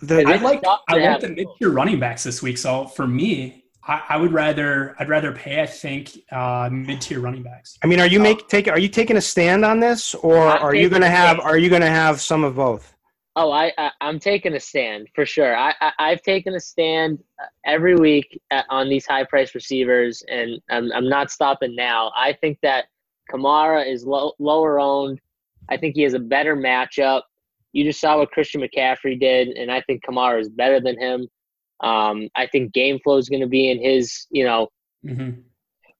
[0.00, 2.56] the, I like I like the mid tier running backs this week.
[2.56, 5.60] So for me, I, I, would rather I'd rather pay.
[5.60, 7.78] I think uh, mid tier running backs.
[7.82, 10.48] I mean, are you uh, make take are you taking a stand on this, or
[10.48, 12.94] I'm are you going to have are you going to have some of both?
[13.36, 15.56] Oh, I, I am taking a stand for sure.
[15.56, 20.24] I, I have taken a stand uh, every week at, on these high price receivers,
[20.28, 22.10] and I'm I'm not stopping now.
[22.16, 22.86] I think that
[23.30, 25.20] Kamara is low, lower owned.
[25.68, 27.22] I think he has a better matchup.
[27.72, 31.28] You just saw what Christian McCaffrey did, and I think Kamara is better than him.
[31.80, 34.68] Um, I think game flow is going to be in his you know
[35.06, 35.40] mm-hmm.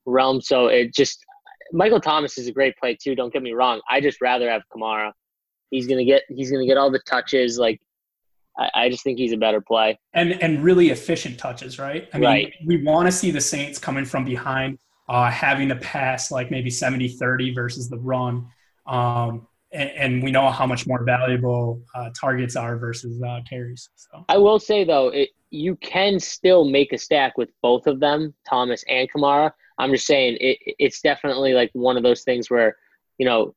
[0.05, 0.41] realm.
[0.41, 1.25] So it just
[1.73, 3.15] Michael Thomas is a great play too.
[3.15, 3.81] Don't get me wrong.
[3.89, 5.13] I just rather have Kamara.
[5.71, 7.59] He's gonna get he's gonna get all the touches.
[7.59, 7.81] Like
[8.59, 9.99] I, I just think he's a better play.
[10.13, 12.09] And and really efficient touches, right?
[12.13, 12.55] I mean, right.
[12.65, 14.79] we want to see the Saints coming from behind,
[15.09, 18.47] uh, having to pass like maybe 70-30 versus the run.
[18.87, 23.89] Um, and, and, we know how much more valuable uh, targets are versus uh, carries.
[23.95, 24.25] So.
[24.29, 28.35] I will say though, it, you can still make a stack with both of them,
[28.49, 29.53] Thomas and Kamara.
[29.79, 32.77] I'm just saying it, it's definitely like one of those things where,
[33.19, 33.55] you know,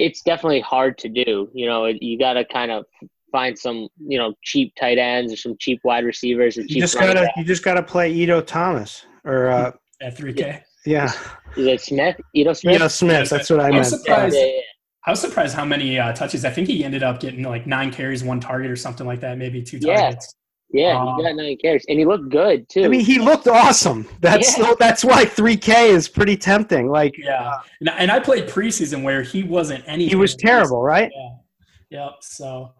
[0.00, 1.50] it's definitely hard to do.
[1.52, 2.84] You know, you got to kind of
[3.30, 6.58] find some, you know, cheap tight ends or some cheap wide receivers.
[6.58, 10.32] Or cheap you just gotta, you just gotta play Ito Thomas or uh, at three
[10.32, 10.62] K.
[10.86, 11.12] Yeah.
[11.56, 12.16] Is it Smith?
[12.34, 12.76] Ito Smith.
[12.76, 13.30] Ito Smith.
[13.30, 13.86] That's what I, I meant.
[13.86, 14.60] Surprised, yeah, yeah.
[15.06, 16.44] I was surprised how many uh, touches.
[16.44, 19.38] I think he ended up getting like nine carries, one target, or something like that.
[19.38, 20.34] Maybe two targets.
[20.72, 22.84] Yeah, um, he got nine carries, and he looked good too.
[22.84, 24.06] I mean, he looked awesome.
[24.20, 24.72] That's yeah.
[24.78, 26.88] that's why 3K is pretty tempting.
[26.88, 30.06] Like, yeah, and, and I played preseason where he wasn't any.
[30.06, 31.10] He was terrible, right?
[31.12, 32.04] Yeah.
[32.04, 32.12] Yep.
[32.20, 32.72] So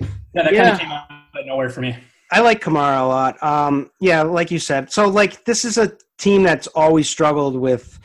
[0.00, 0.62] yeah, that yeah.
[0.62, 1.96] kind of came out of nowhere for me.
[2.30, 3.42] I like Kamara a lot.
[3.42, 4.92] Um, yeah, like you said.
[4.92, 7.98] So, like, this is a team that's always struggled with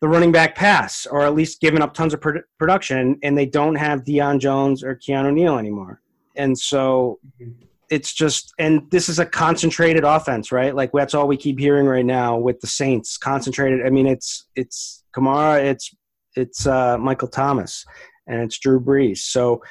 [0.00, 2.24] the running back pass, or at least giving up tons of
[2.58, 6.00] production, and they don't have Deion Jones or Keanu Neal anymore.
[6.34, 10.74] And so, mm-hmm it's just and this is a concentrated offense, right?
[10.74, 13.16] Like that's all we keep hearing right now with the Saints.
[13.16, 13.86] Concentrated.
[13.86, 15.94] I mean, it's it's Kamara, it's
[16.34, 17.84] it's uh, Michael Thomas,
[18.26, 19.18] and it's Drew Brees.
[19.18, 19.62] So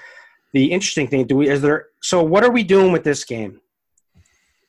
[0.53, 1.87] the interesting thing, do we is there?
[2.01, 3.59] So what are we doing with this game?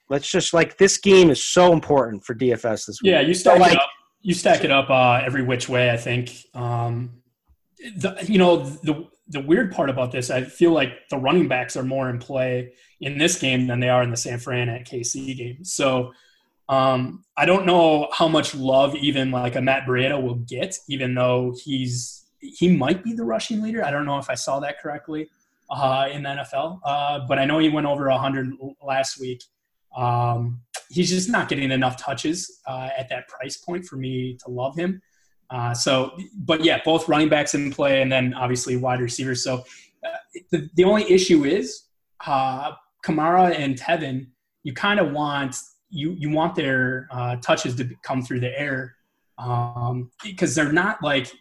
[0.09, 3.12] Let's just like this game is so important for DFS this week.
[3.12, 3.90] Yeah, you stack like, it up.
[4.22, 5.90] You stack it up uh, every which way.
[5.90, 6.32] I think.
[6.54, 7.22] Um,
[7.78, 11.76] the, you know the the weird part about this, I feel like the running backs
[11.76, 14.86] are more in play in this game than they are in the San Fran at
[14.86, 15.64] KC game.
[15.64, 16.12] So
[16.68, 21.14] um, I don't know how much love even like a Matt Breida will get, even
[21.14, 23.84] though he's he might be the rushing leader.
[23.84, 25.28] I don't know if I saw that correctly
[25.70, 29.42] uh, in the NFL, uh, but I know he went over 100 last week.
[29.96, 30.60] Um,
[30.90, 34.76] he's just not getting enough touches uh, at that price point for me to love
[34.76, 35.00] him.
[35.50, 39.42] Uh, so, but yeah, both running backs in play, and then obviously wide receivers.
[39.44, 39.64] So,
[40.04, 41.85] uh, the the only issue is
[42.26, 42.72] uh,
[43.04, 44.26] Kamara and Tevin.
[44.64, 45.56] You kind of want
[45.90, 48.96] you you want their uh, touches to come through the air
[49.38, 51.32] um, because they're not like.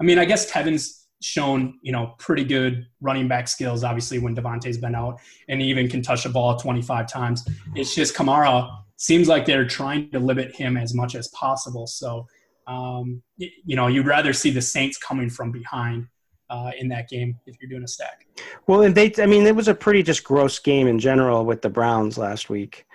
[0.00, 3.84] I mean, I guess Tevin's shown you know pretty good running back skills.
[3.84, 7.46] Obviously, when Devonta's been out, and even can touch the ball 25 times.
[7.74, 11.86] It's just Kamara seems like they're trying to limit him as much as possible.
[11.86, 12.26] So
[12.70, 16.06] um, you know, you'd rather see the Saints coming from behind
[16.48, 18.26] uh, in that game if you're doing a stack.
[18.66, 21.62] Well, and they, I mean, it was a pretty just gross game in general with
[21.62, 22.86] the Browns last week.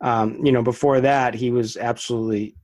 [0.00, 2.54] Um, you know, before that, he was absolutely,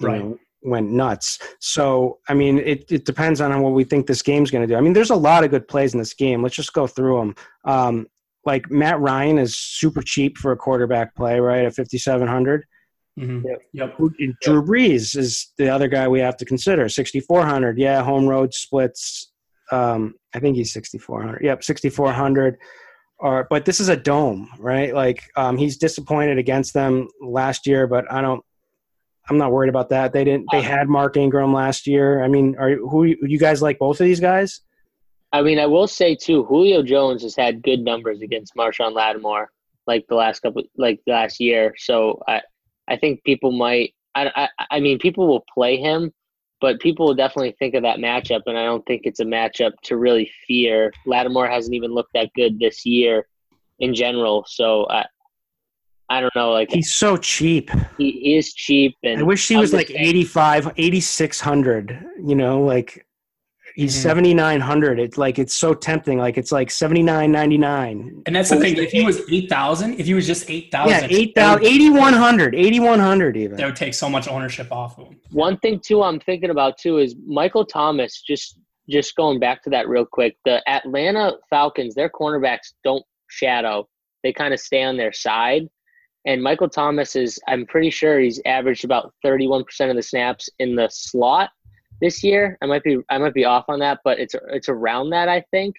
[0.00, 0.24] right.
[0.24, 1.38] Know, went nuts.
[1.60, 4.76] So, I mean, it, it depends on what we think this game's going to do.
[4.76, 6.42] I mean, there's a lot of good plays in this game.
[6.42, 7.34] Let's just go through them.
[7.64, 8.06] Um,
[8.44, 11.64] like Matt Ryan is super cheap for a quarterback play, right?
[11.64, 12.64] At 5,700.
[13.18, 13.46] Mm-hmm.
[13.72, 13.96] Yep.
[14.42, 16.88] Drew Brees is the other guy we have to consider.
[16.88, 17.78] 6,400.
[17.78, 19.32] Yeah, home road splits.
[19.72, 21.42] Um, I think he's 6,400.
[21.42, 22.58] Yep, 6,400.
[23.18, 24.94] Or, but this is a dome, right?
[24.94, 28.42] Like um, he's disappointed against them last year, but I don't.
[29.28, 30.12] I'm not worried about that.
[30.12, 30.46] They didn't.
[30.52, 32.22] They had Mark Ingram last year.
[32.22, 34.60] I mean, are who you guys like both of these guys?
[35.32, 39.50] I mean, I will say too, Julio Jones has had good numbers against Marshon Lattimore,
[39.86, 41.74] like the last couple, like last year.
[41.76, 42.42] So I,
[42.88, 43.94] I think people might.
[44.14, 46.12] I, I, I mean, people will play him,
[46.60, 49.72] but people will definitely think of that matchup, and I don't think it's a matchup
[49.84, 50.92] to really fear.
[51.04, 53.26] Lattimore hasn't even looked that good this year,
[53.78, 54.44] in general.
[54.48, 55.06] So I,
[56.08, 56.52] I don't know.
[56.52, 57.70] Like he's so cheap.
[57.98, 62.04] He, is cheap, and I wish he was like 85, 8600.
[62.22, 63.05] You know, like
[63.76, 64.02] He's mm-hmm.
[64.04, 64.98] seventy nine hundred.
[64.98, 66.16] It's like it's so tempting.
[66.16, 68.22] Like it's like seventy nine ninety nine.
[68.24, 68.74] And that's the thing.
[68.78, 71.90] If he was eight thousand, if he was just eight thousand, yeah, eight thousand, eighty
[71.90, 73.58] one hundred, eighty one hundred even.
[73.58, 75.20] That would take so much ownership off of him.
[75.30, 78.22] One thing too, I'm thinking about too is Michael Thomas.
[78.22, 78.58] Just
[78.88, 80.38] just going back to that real quick.
[80.46, 83.86] The Atlanta Falcons, their cornerbacks don't shadow.
[84.22, 85.68] They kind of stay on their side.
[86.24, 90.74] And Michael Thomas is, I'm pretty sure he's averaged about 31% of the snaps in
[90.74, 91.50] the slot
[92.00, 92.58] this year.
[92.62, 95.44] I might be I might be off on that, but it's it's around that I
[95.50, 95.76] think.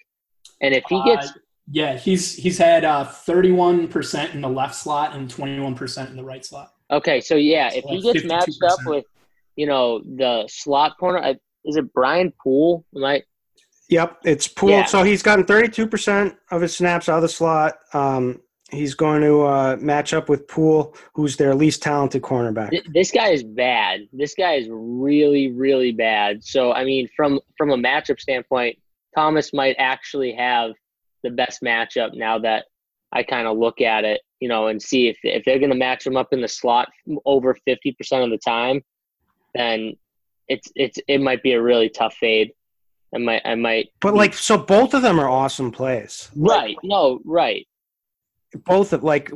[0.60, 1.32] And if he gets uh,
[1.70, 6.44] yeah, he's he's had uh, 31% in the left slot and 21% in the right
[6.44, 6.72] slot.
[6.90, 8.28] Okay, so yeah, so if he gets 52%.
[8.28, 9.04] matched up with
[9.56, 12.84] you know the slot corner, is it Brian Poole?
[12.96, 13.22] Am I?
[13.90, 14.70] Yep, it's Poole.
[14.70, 14.84] Yeah.
[14.84, 17.76] So he's gotten 32% of his snaps out of the slot.
[17.92, 22.70] Um, He's going to uh, match up with Poole, who's their least talented cornerback.
[22.92, 24.08] This guy is bad.
[24.12, 26.44] This guy is really, really bad.
[26.44, 28.78] So, I mean, from from a matchup standpoint,
[29.16, 30.72] Thomas might actually have
[31.22, 32.66] the best matchup now that
[33.10, 35.76] I kind of look at it, you know, and see if if they're going to
[35.76, 36.90] match him up in the slot
[37.24, 38.82] over fifty percent of the time,
[39.54, 39.94] then
[40.46, 42.52] it's it's it might be a really tough fade.
[43.14, 43.88] I might I might.
[44.00, 46.30] But like, so both of them are awesome plays.
[46.36, 46.76] Right.
[46.82, 47.20] No.
[47.24, 47.66] Right
[48.64, 49.30] both of like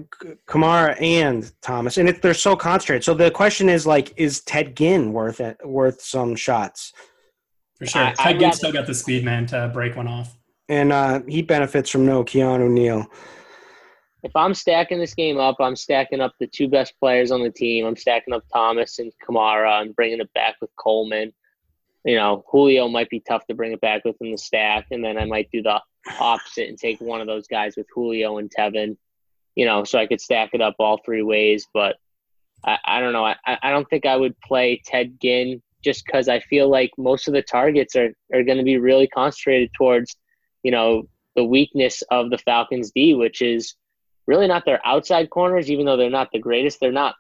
[0.47, 3.05] Kamara and Thomas, and it, they're so concentrated.
[3.05, 5.59] So the question is like, is Ted Ginn worth it?
[5.65, 6.93] Worth some shots?
[7.79, 10.37] For sure, I, Ted Ginn still got the speed man to break one off,
[10.69, 13.07] and uh, he benefits from no Keanu Neal.
[14.23, 17.51] If I'm stacking this game up, I'm stacking up the two best players on the
[17.51, 17.85] team.
[17.85, 21.33] I'm stacking up Thomas and Kamara and bringing it back with Coleman.
[22.05, 25.05] You know, Julio might be tough to bring it back with in the stack, and
[25.05, 25.81] then I might do the
[26.21, 28.97] opposite and take one of those guys with Julio and Tevin,
[29.55, 31.67] you know, so I could stack it up all three ways.
[31.73, 31.97] But
[32.65, 33.25] I, I don't know.
[33.25, 37.27] I, I don't think I would play Ted Ginn just because I feel like most
[37.27, 40.17] of the targets are, are going to be really concentrated towards,
[40.63, 43.75] you know, the weakness of the Falcons D, which is
[44.27, 46.79] really not their outside corners, even though they're not the greatest.
[46.81, 47.17] They're not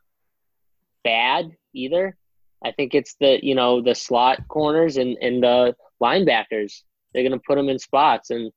[1.03, 2.17] bad either.
[2.65, 6.83] I think it's the you know the slot corners and and the linebackers.
[7.13, 8.53] They're going to put them in spots, and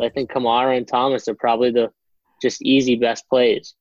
[0.00, 1.90] I think Kamara and Thomas are probably the
[2.40, 3.74] just easy best plays.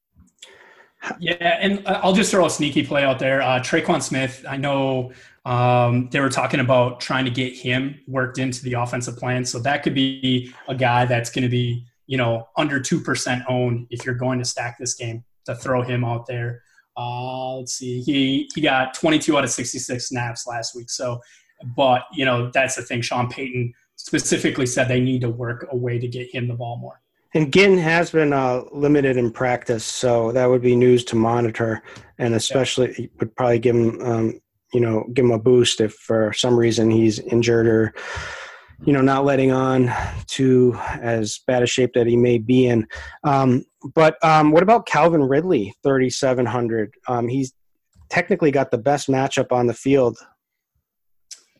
[1.20, 3.42] Yeah, and I'll just throw a sneaky play out there.
[3.42, 5.12] Uh, Tre'Quan Smith, I know
[5.46, 9.46] um, they were talking about trying to get him worked into the offensive plan.
[9.46, 13.88] So that could be a guy that's going to be, you know, under 2% owned
[13.90, 16.64] if you're going to stack this game to throw him out there.
[16.98, 18.02] Uh, let's see.
[18.02, 20.90] He, he got 22 out of 66 snaps last week.
[20.90, 21.22] So,
[21.76, 23.02] but, you know, that's the thing.
[23.02, 26.78] Sean Payton specifically said they need to work a way to get him the ball
[26.78, 27.02] more.
[27.38, 31.84] And Ginn has been uh, limited in practice, so that would be news to monitor,
[32.18, 33.06] and especially yeah.
[33.20, 34.42] would probably give him, um,
[34.74, 37.94] you know, give him a boost if for some reason he's injured or,
[38.86, 39.94] you know, not letting on
[40.30, 42.88] to as bad a shape that he may be in.
[43.24, 46.96] Um, but um, what about Calvin Ridley, thirty seven hundred?
[47.08, 47.54] Um, he's
[48.10, 50.18] technically got the best matchup on the field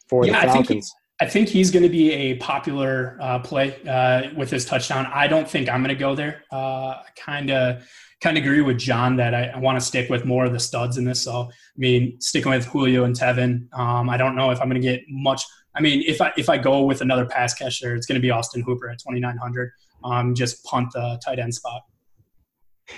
[0.10, 0.92] for yeah, the Falcons.
[1.20, 5.08] I think he's going to be a popular uh, play uh, with his touchdown.
[5.12, 6.44] I don't think I'm going to go there.
[6.52, 7.90] I kind of,
[8.22, 10.60] kind of agree with John that I, I want to stick with more of the
[10.60, 11.24] studs in this.
[11.24, 13.68] So, I mean, sticking with Julio and Tevin.
[13.74, 15.44] Um, I don't know if I'm going to get much.
[15.76, 18.32] I mean, if I if I go with another pass catcher, it's going to be
[18.32, 19.72] Austin Hooper at 2,900.
[20.04, 21.82] Um, just punt the tight end spot.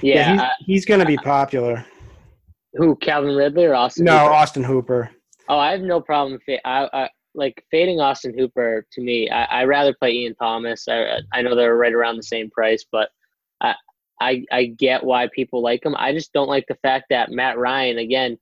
[0.01, 1.85] Yeah, yeah he's, he's going to be popular.
[2.73, 4.05] Who, Calvin Ridley or Austin?
[4.05, 4.33] No, Hooper?
[4.33, 5.09] Austin Hooper.
[5.47, 6.39] Oh, I have no problem.
[6.47, 9.29] With I, I like fading Austin Hooper to me.
[9.29, 10.87] I, I rather play Ian Thomas.
[10.87, 13.09] I I know they're right around the same price, but
[13.61, 13.75] I
[14.19, 15.95] I I get why people like him.
[15.97, 18.37] I just don't like the fact that Matt Ryan again.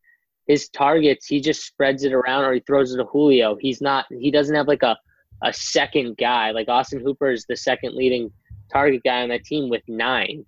[0.48, 3.58] His targets, he just spreads it around or he throws it to Julio.
[3.60, 4.06] He's not.
[4.10, 4.98] He doesn't have like a
[5.44, 6.52] a second guy.
[6.52, 8.32] Like Austin Hooper is the second leading
[8.72, 10.46] target guy on that team with nine.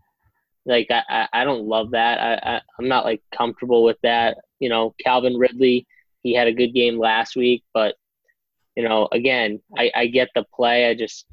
[0.66, 2.20] Like I, I, I don't love that.
[2.20, 4.38] I, I I'm not like comfortable with that.
[4.60, 5.88] You know, Calvin Ridley,
[6.24, 7.96] he had a good game last week, but
[8.80, 10.90] you know, again, I, I get the play.
[10.90, 11.26] I just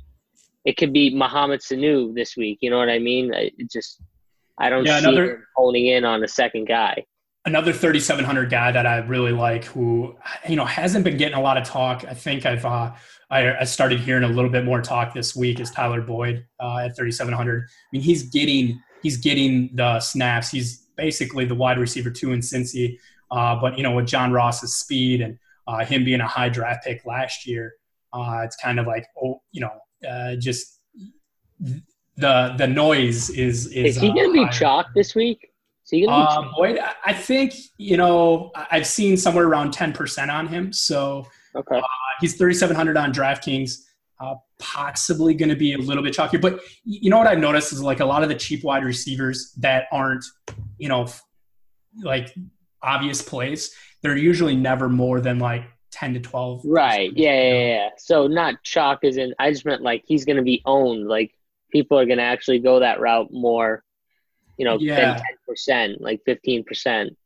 [0.64, 2.58] it could be Mohamed Sanu this week.
[2.60, 3.32] You know what I mean?
[3.32, 4.02] It just
[4.58, 7.04] I don't yeah, see another, him honing in on the second guy.
[7.44, 10.16] Another 3,700 guy that I really like, who
[10.48, 12.04] you know hasn't been getting a lot of talk.
[12.04, 12.90] I think I've uh,
[13.30, 15.60] I, I started hearing a little bit more talk this week.
[15.60, 17.62] Is Tyler Boyd uh, at 3,700?
[17.62, 20.50] I mean, he's getting he's getting the snaps.
[20.50, 22.98] He's basically the wide receiver two in Cincy.
[23.30, 26.84] Uh, but you know, with John Ross's speed and uh, him being a high draft
[26.84, 27.74] pick last year,
[28.12, 30.80] uh, it's kind of like oh, you know, uh, just
[32.16, 33.96] the the noise is is.
[33.96, 35.52] Is he going to be chalk this week?
[35.84, 36.48] Is he going to be?
[36.56, 40.72] Boyd, I think you know I've seen somewhere around ten percent on him.
[40.72, 41.80] So okay,
[42.20, 43.86] he's thirty seven hundred on DraftKings
[44.20, 46.40] uh, possibly going to be a little bit chalkier.
[46.40, 49.52] But you know what I've noticed is like a lot of the cheap wide receivers
[49.58, 50.24] that aren't,
[50.78, 51.06] you know,
[52.02, 52.34] like
[52.82, 53.74] obvious plays,
[54.06, 56.62] they're usually never more than like 10 to 12.
[56.64, 57.12] Right.
[57.14, 57.88] Yeah, yeah, yeah.
[57.98, 61.08] So not chalk is in, I just meant like he's going to be owned.
[61.08, 61.32] Like
[61.72, 63.82] people are going to actually go that route more,
[64.58, 65.20] you know, yeah.
[65.48, 67.16] 10%, like 15%.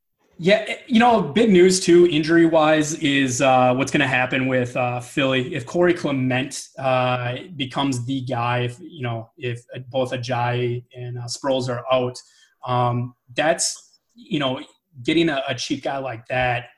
[0.42, 4.46] Yeah, eh, you know, big news too, injury wise, is uh, what's going to happen
[4.46, 8.60] with uh, Philly if Corey Clement uh, becomes the guy.
[8.60, 12.18] If you know, if both Ajayi and uh, Sproles are out,
[12.64, 14.60] um, that's you know,
[15.02, 16.70] getting a, a cheap guy like that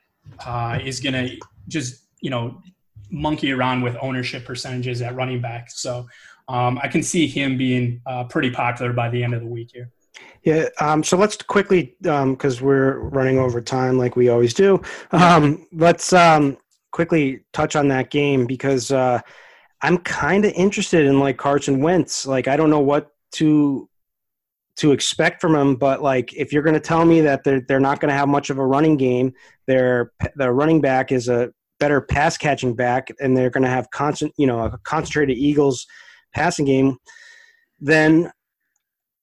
[0.44, 1.36] uh, is going to
[1.68, 2.60] just you know
[3.10, 5.70] monkey around with ownership percentages at running back.
[5.70, 6.06] So
[6.48, 9.70] um, I can see him being uh, pretty popular by the end of the week
[9.72, 9.90] here.
[10.42, 10.68] Yeah.
[10.80, 14.80] Um, so let's quickly, because um, we're running over time like we always do.
[15.12, 16.56] Um, let's um,
[16.90, 19.20] quickly touch on that game because uh,
[19.82, 22.26] I'm kind of interested in like Carson Wentz.
[22.26, 23.88] Like I don't know what to
[24.76, 27.80] to expect from him, but like if you're going to tell me that they're they're
[27.80, 29.32] not going to have much of a running game,
[29.66, 33.90] their their running back is a better pass catching back, and they're going to have
[33.90, 35.86] constant, you know, a concentrated Eagles
[36.34, 36.96] passing game,
[37.80, 38.30] then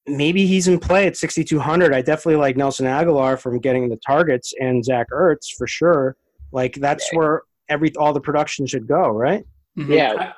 [0.06, 1.94] maybe he's in play at 6,200.
[1.94, 6.16] I definitely like Nelson Agholor from getting the targets and Zach Ertz for sure.
[6.52, 7.20] Like that's yeah.
[7.20, 9.46] where every all the production should go, right?
[9.78, 9.94] Mm-hmm.
[9.94, 10.34] Yeah.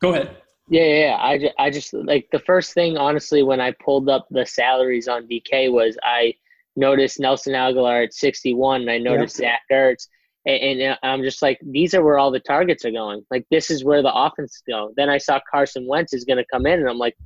[0.00, 0.36] Go ahead.
[0.68, 1.16] Yeah, yeah, yeah.
[1.20, 5.06] I, just, I just like the first thing, honestly, when I pulled up the salaries
[5.08, 6.34] on DK was I
[6.76, 10.08] noticed Nelson Agholor at 61 and I noticed Zach Ertz.
[10.44, 13.24] And, and, I'm just like, these are where all the targets are going.
[13.30, 14.94] Like, this is where the offense is going.
[14.96, 17.16] Then I saw Carson Wentz is going to come in, and I'm like,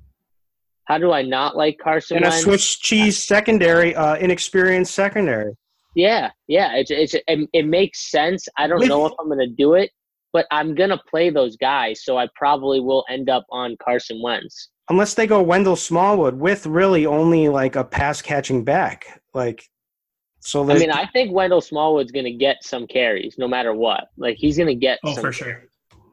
[0.87, 2.17] how do I not like Carson?
[2.17, 2.39] And Wentz?
[2.39, 5.55] a Swiss cheese secondary, uh, inexperienced secondary.
[5.95, 8.49] Yeah, yeah, it's, it's it, it makes sense.
[8.57, 9.91] I don't With, know if I'm going to do it,
[10.33, 14.21] but I'm going to play those guys, so I probably will end up on Carson
[14.23, 14.71] Wentz.
[14.89, 19.65] Unless they go Wendell Smallwood with really only like a pass catching back, like.
[20.43, 24.09] So I mean, I think Wendell Smallwood's going to get some carries no matter what.
[24.17, 24.99] Like he's going to get.
[25.05, 25.65] Oh, some for sure.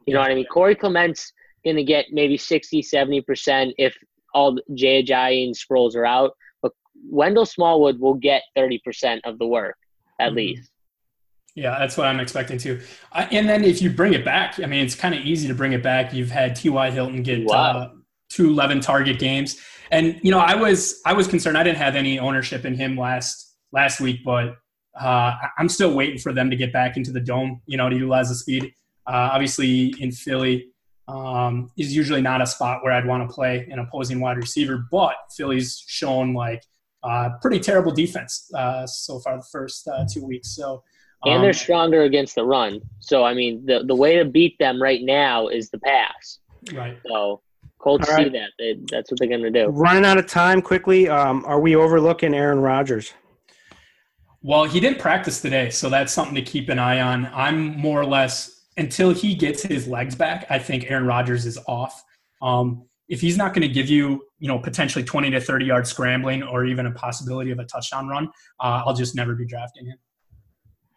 [0.06, 0.44] You know what I mean?
[0.46, 1.32] Corey Clement's
[1.64, 3.96] going to get maybe 60, 70 percent if
[4.34, 6.72] all Jay Ajayi and Sproles are out, but
[7.10, 9.76] Wendell Smallwood will get 30% of the work
[10.20, 10.36] at mm-hmm.
[10.36, 10.70] least.
[11.58, 12.80] Yeah, that's what I'm expecting too.
[13.10, 15.54] Uh, and then if you bring it back, I mean, it's kind of easy to
[15.54, 16.14] bring it back.
[16.14, 16.90] You've had T.Y.
[16.92, 17.54] Hilton get wow.
[17.54, 17.90] uh,
[18.28, 19.60] two 11 target games.
[19.90, 21.58] And, you know, I was, I was concerned.
[21.58, 24.56] I didn't have any ownership in him last, last week, but
[25.00, 27.96] uh, I'm still waiting for them to get back into the dome, you know, to
[27.96, 28.72] utilize the speed.
[29.08, 30.68] Uh, obviously in Philly,
[31.08, 34.86] um, is usually not a spot where I'd want to play an opposing wide receiver.
[34.92, 36.62] But Philly's shown like
[37.02, 40.54] uh, pretty terrible defense uh, so far the first uh, two weeks.
[40.54, 40.84] So.
[41.24, 42.80] Um, and they're um, stronger against the run.
[43.00, 46.38] So I mean, the the way to beat them right now is the pass.
[46.72, 46.98] Right.
[47.06, 47.40] So
[47.78, 48.26] Colts right.
[48.26, 48.50] see that.
[48.58, 49.68] They, that's what they're going to do.
[49.68, 51.08] Running out of time quickly.
[51.08, 53.12] Um, are we overlooking Aaron Rodgers?
[54.42, 57.26] Well, he didn't practice today, so that's something to keep an eye on.
[57.34, 60.46] I'm more or less until he gets his legs back.
[60.48, 62.04] I think Aaron Rodgers is off.
[62.40, 65.86] Um, if he's not going to give you, you know, potentially 20 to 30 yard
[65.86, 68.28] scrambling or even a possibility of a touchdown run,
[68.60, 69.98] uh, I'll just never be drafting him.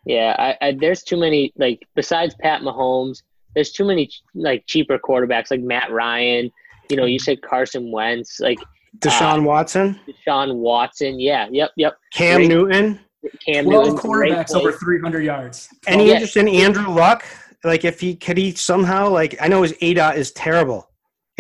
[0.05, 3.21] Yeah, I, I, there's too many like besides Pat Mahomes,
[3.55, 6.51] there's too many like cheaper quarterbacks like Matt Ryan.
[6.89, 8.57] You know, you said Carson Wentz, like
[8.99, 9.99] Deshaun uh, Watson.
[10.07, 11.97] Deshaun Watson, yeah, yep, yep.
[12.13, 12.99] Cam great, Newton.
[13.45, 15.69] Cam Newton, quarterbacks over 300 yards.
[15.87, 16.13] Any yeah.
[16.13, 17.23] interest in Andrew Luck?
[17.63, 20.89] Like, if he could he somehow like I know his aDOT is terrible.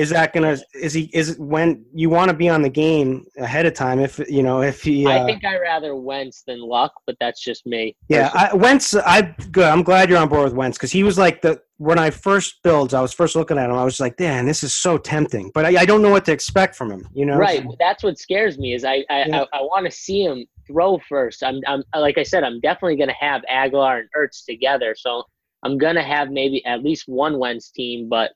[0.01, 0.57] Is that gonna?
[0.73, 1.11] Is he?
[1.13, 3.99] Is when you want to be on the game ahead of time?
[3.99, 5.05] If you know, if he.
[5.05, 7.95] Uh, I think I rather Wentz than Luck, but that's just me.
[8.09, 8.95] Yeah, I, Wentz.
[8.95, 9.65] I good.
[9.65, 12.63] I'm glad you're on board with Wentz because he was like the when I first
[12.63, 12.95] builds.
[12.95, 13.75] I was first looking at him.
[13.75, 16.31] I was like, man, this is so tempting, but I, I don't know what to
[16.31, 17.07] expect from him.
[17.13, 17.63] You know, right?
[17.77, 18.73] That's what scares me.
[18.73, 19.45] Is I I, yeah.
[19.53, 21.43] I, I want to see him throw first.
[21.43, 25.25] I'm I'm like I said, I'm definitely going to have Agholor and Ertz together, so
[25.61, 28.31] I'm going to have maybe at least one Wentz team, but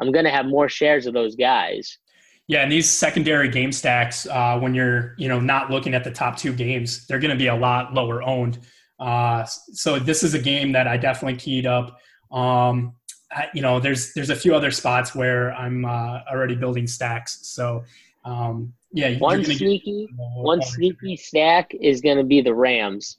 [0.00, 1.98] I'm going to have more shares of those guys.
[2.46, 6.10] Yeah, and these secondary game stacks, uh, when you're you know not looking at the
[6.10, 8.58] top two games, they're going to be a lot lower owned.
[8.98, 12.00] Uh, so this is a game that I definitely keyed up.
[12.32, 12.94] Um,
[13.30, 17.46] I, you know, there's there's a few other spots where I'm uh, already building stacks.
[17.48, 17.84] So
[18.24, 23.18] um, yeah, one sneaky one sneaky stack is going to be the Rams.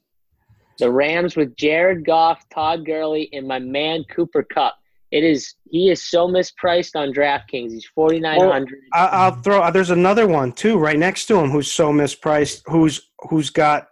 [0.79, 4.75] The Rams with Jared Goff, Todd Gurley, and my man Cooper Kupp.
[5.11, 7.71] It is he is so mispriced on DraftKings.
[7.71, 8.79] He's forty nine hundred.
[8.93, 9.71] Well, I'll throw.
[9.71, 12.61] There's another one too, right next to him, who's so mispriced.
[12.65, 13.87] Who's who's got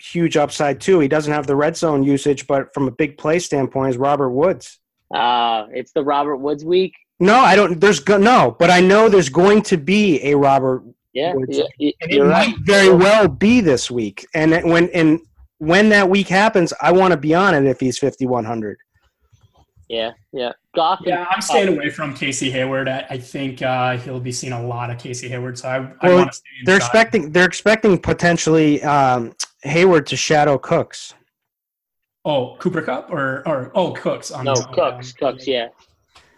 [0.00, 1.00] huge upside too.
[1.00, 4.30] He doesn't have the red zone usage, but from a big play standpoint, is Robert
[4.30, 4.78] Woods.
[5.12, 6.94] Uh it's the Robert Woods week.
[7.20, 7.80] No, I don't.
[7.80, 10.84] There's go, no, but I know there's going to be a Robert.
[11.14, 11.58] Yeah, Woods.
[11.78, 12.50] Yeah, and it right.
[12.50, 14.24] might very well be this week.
[14.34, 15.18] And when and
[15.58, 18.78] when that week happens, I want to be on it if he's fifty one hundred.
[19.88, 20.52] Yeah, yeah.
[20.74, 21.00] Goff.
[21.04, 22.88] Yeah, I'm staying away from Casey Hayward.
[22.88, 25.58] I, I think uh, he'll be seeing a lot of Casey Hayward.
[25.58, 26.48] So I, I well, want to stay.
[26.64, 27.32] They're expecting.
[27.32, 29.32] They're expecting potentially um,
[29.62, 31.14] Hayward to shadow Cooks.
[32.24, 35.68] Oh, Cooper Kupp or or oh Cooks on no Cooks um, Cooks yeah.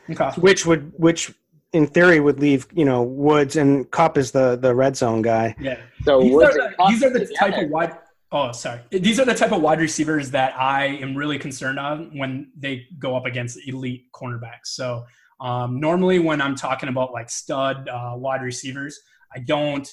[0.08, 0.30] Okay.
[0.40, 1.32] Which would which
[1.72, 5.56] in theory would leave you know Woods and Kupp is the the red zone guy.
[5.60, 5.80] Yeah.
[6.04, 7.96] So these are the, these are the type of wide
[8.32, 8.80] Oh, sorry.
[8.90, 12.86] These are the type of wide receivers that I am really concerned on when they
[12.98, 14.66] go up against elite cornerbacks.
[14.66, 15.04] So
[15.40, 19.00] um, normally, when I'm talking about like stud uh, wide receivers,
[19.34, 19.92] I don't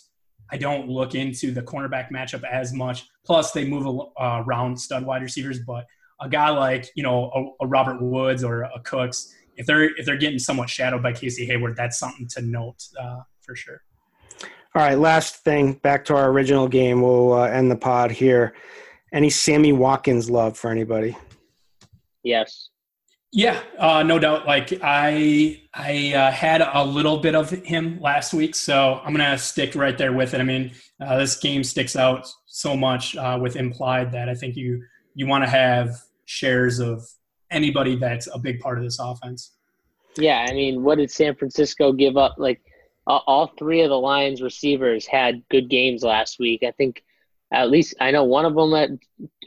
[0.52, 3.08] I don't look into the cornerback matchup as much.
[3.26, 3.88] Plus, they move
[4.20, 5.86] uh, around stud wide receivers, but
[6.22, 10.06] a guy like you know a, a, Robert Woods or a Cooks, if they're if
[10.06, 13.82] they're getting somewhat shadowed by Casey Hayward, that's something to note uh, for sure.
[14.78, 15.74] All right, last thing.
[15.74, 17.02] Back to our original game.
[17.02, 18.54] We'll uh, end the pod here.
[19.12, 21.18] Any Sammy Watkins love for anybody?
[22.22, 22.70] Yes.
[23.32, 24.46] Yeah, uh, no doubt.
[24.46, 29.36] Like I, I uh, had a little bit of him last week, so I'm gonna
[29.40, 30.42] stick right there with it.
[30.42, 30.72] I mean,
[31.02, 34.84] uh, this game sticks out so much uh, with implied that I think you
[35.16, 35.90] you want to have
[36.26, 37.04] shares of
[37.50, 39.54] anybody that's a big part of this offense.
[40.20, 42.36] Yeah, I mean, what did San Francisco give up?
[42.38, 42.62] Like
[43.08, 46.64] uh, all three of the Lions receivers had good games last week.
[46.64, 47.04] I think
[47.54, 48.90] at least I know one of them at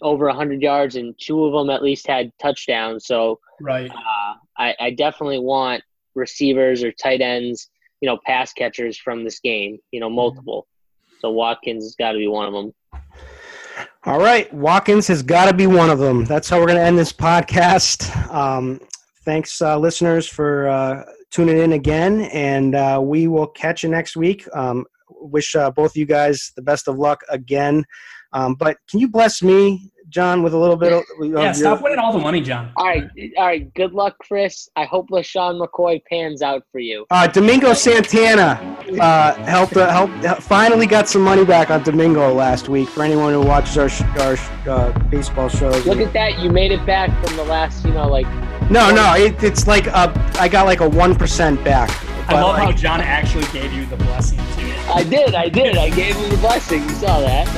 [0.00, 3.06] over 100 yards and two of them at least had touchdowns.
[3.06, 5.82] So right, uh, I, I definitely want
[6.14, 7.68] receivers or tight ends,
[8.00, 9.78] you know, pass catchers from this game.
[9.92, 10.66] You know, multiple.
[11.20, 12.72] So Watkins has got to be one of them.
[14.04, 16.24] All right, Watkins has got to be one of them.
[16.24, 18.16] That's how we're going to end this podcast.
[18.32, 18.80] Um,
[19.26, 24.16] thanks, uh, listeners, for uh, tuning in again, and uh, we will catch you next
[24.16, 24.46] week.
[24.54, 27.84] Um, wish uh, both of you guys the best of luck again.
[28.32, 31.26] Um, but can you bless me, John, with a little bit of, yeah?
[31.26, 31.54] Your...
[31.54, 32.72] Stop winning all the money, John.
[32.76, 33.72] All right, all right.
[33.74, 34.68] Good luck, Chris.
[34.76, 37.06] I hope LeSean McCoy pans out for you.
[37.10, 40.42] Uh, Domingo Santana uh, helped, uh, helped.
[40.42, 42.88] Finally, got some money back on Domingo last week.
[42.88, 44.36] For anyone who watches our our
[44.68, 45.86] uh, baseball shows.
[45.86, 46.38] Look at that!
[46.38, 48.26] You made it back from the last, you know, like
[48.70, 51.90] no, no, it, it's like a, I got like a one percent back.
[52.28, 54.72] I love like, how John actually gave you the blessing too.
[54.88, 56.82] I did, I did, I gave him the blessing.
[56.82, 57.48] You saw that.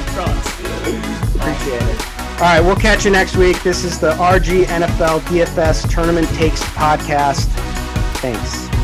[1.37, 2.23] Appreciate it.
[2.43, 3.63] All right, we'll catch you next week.
[3.63, 7.47] This is the RG NFL DFS Tournament Takes podcast.
[8.17, 8.82] Thanks.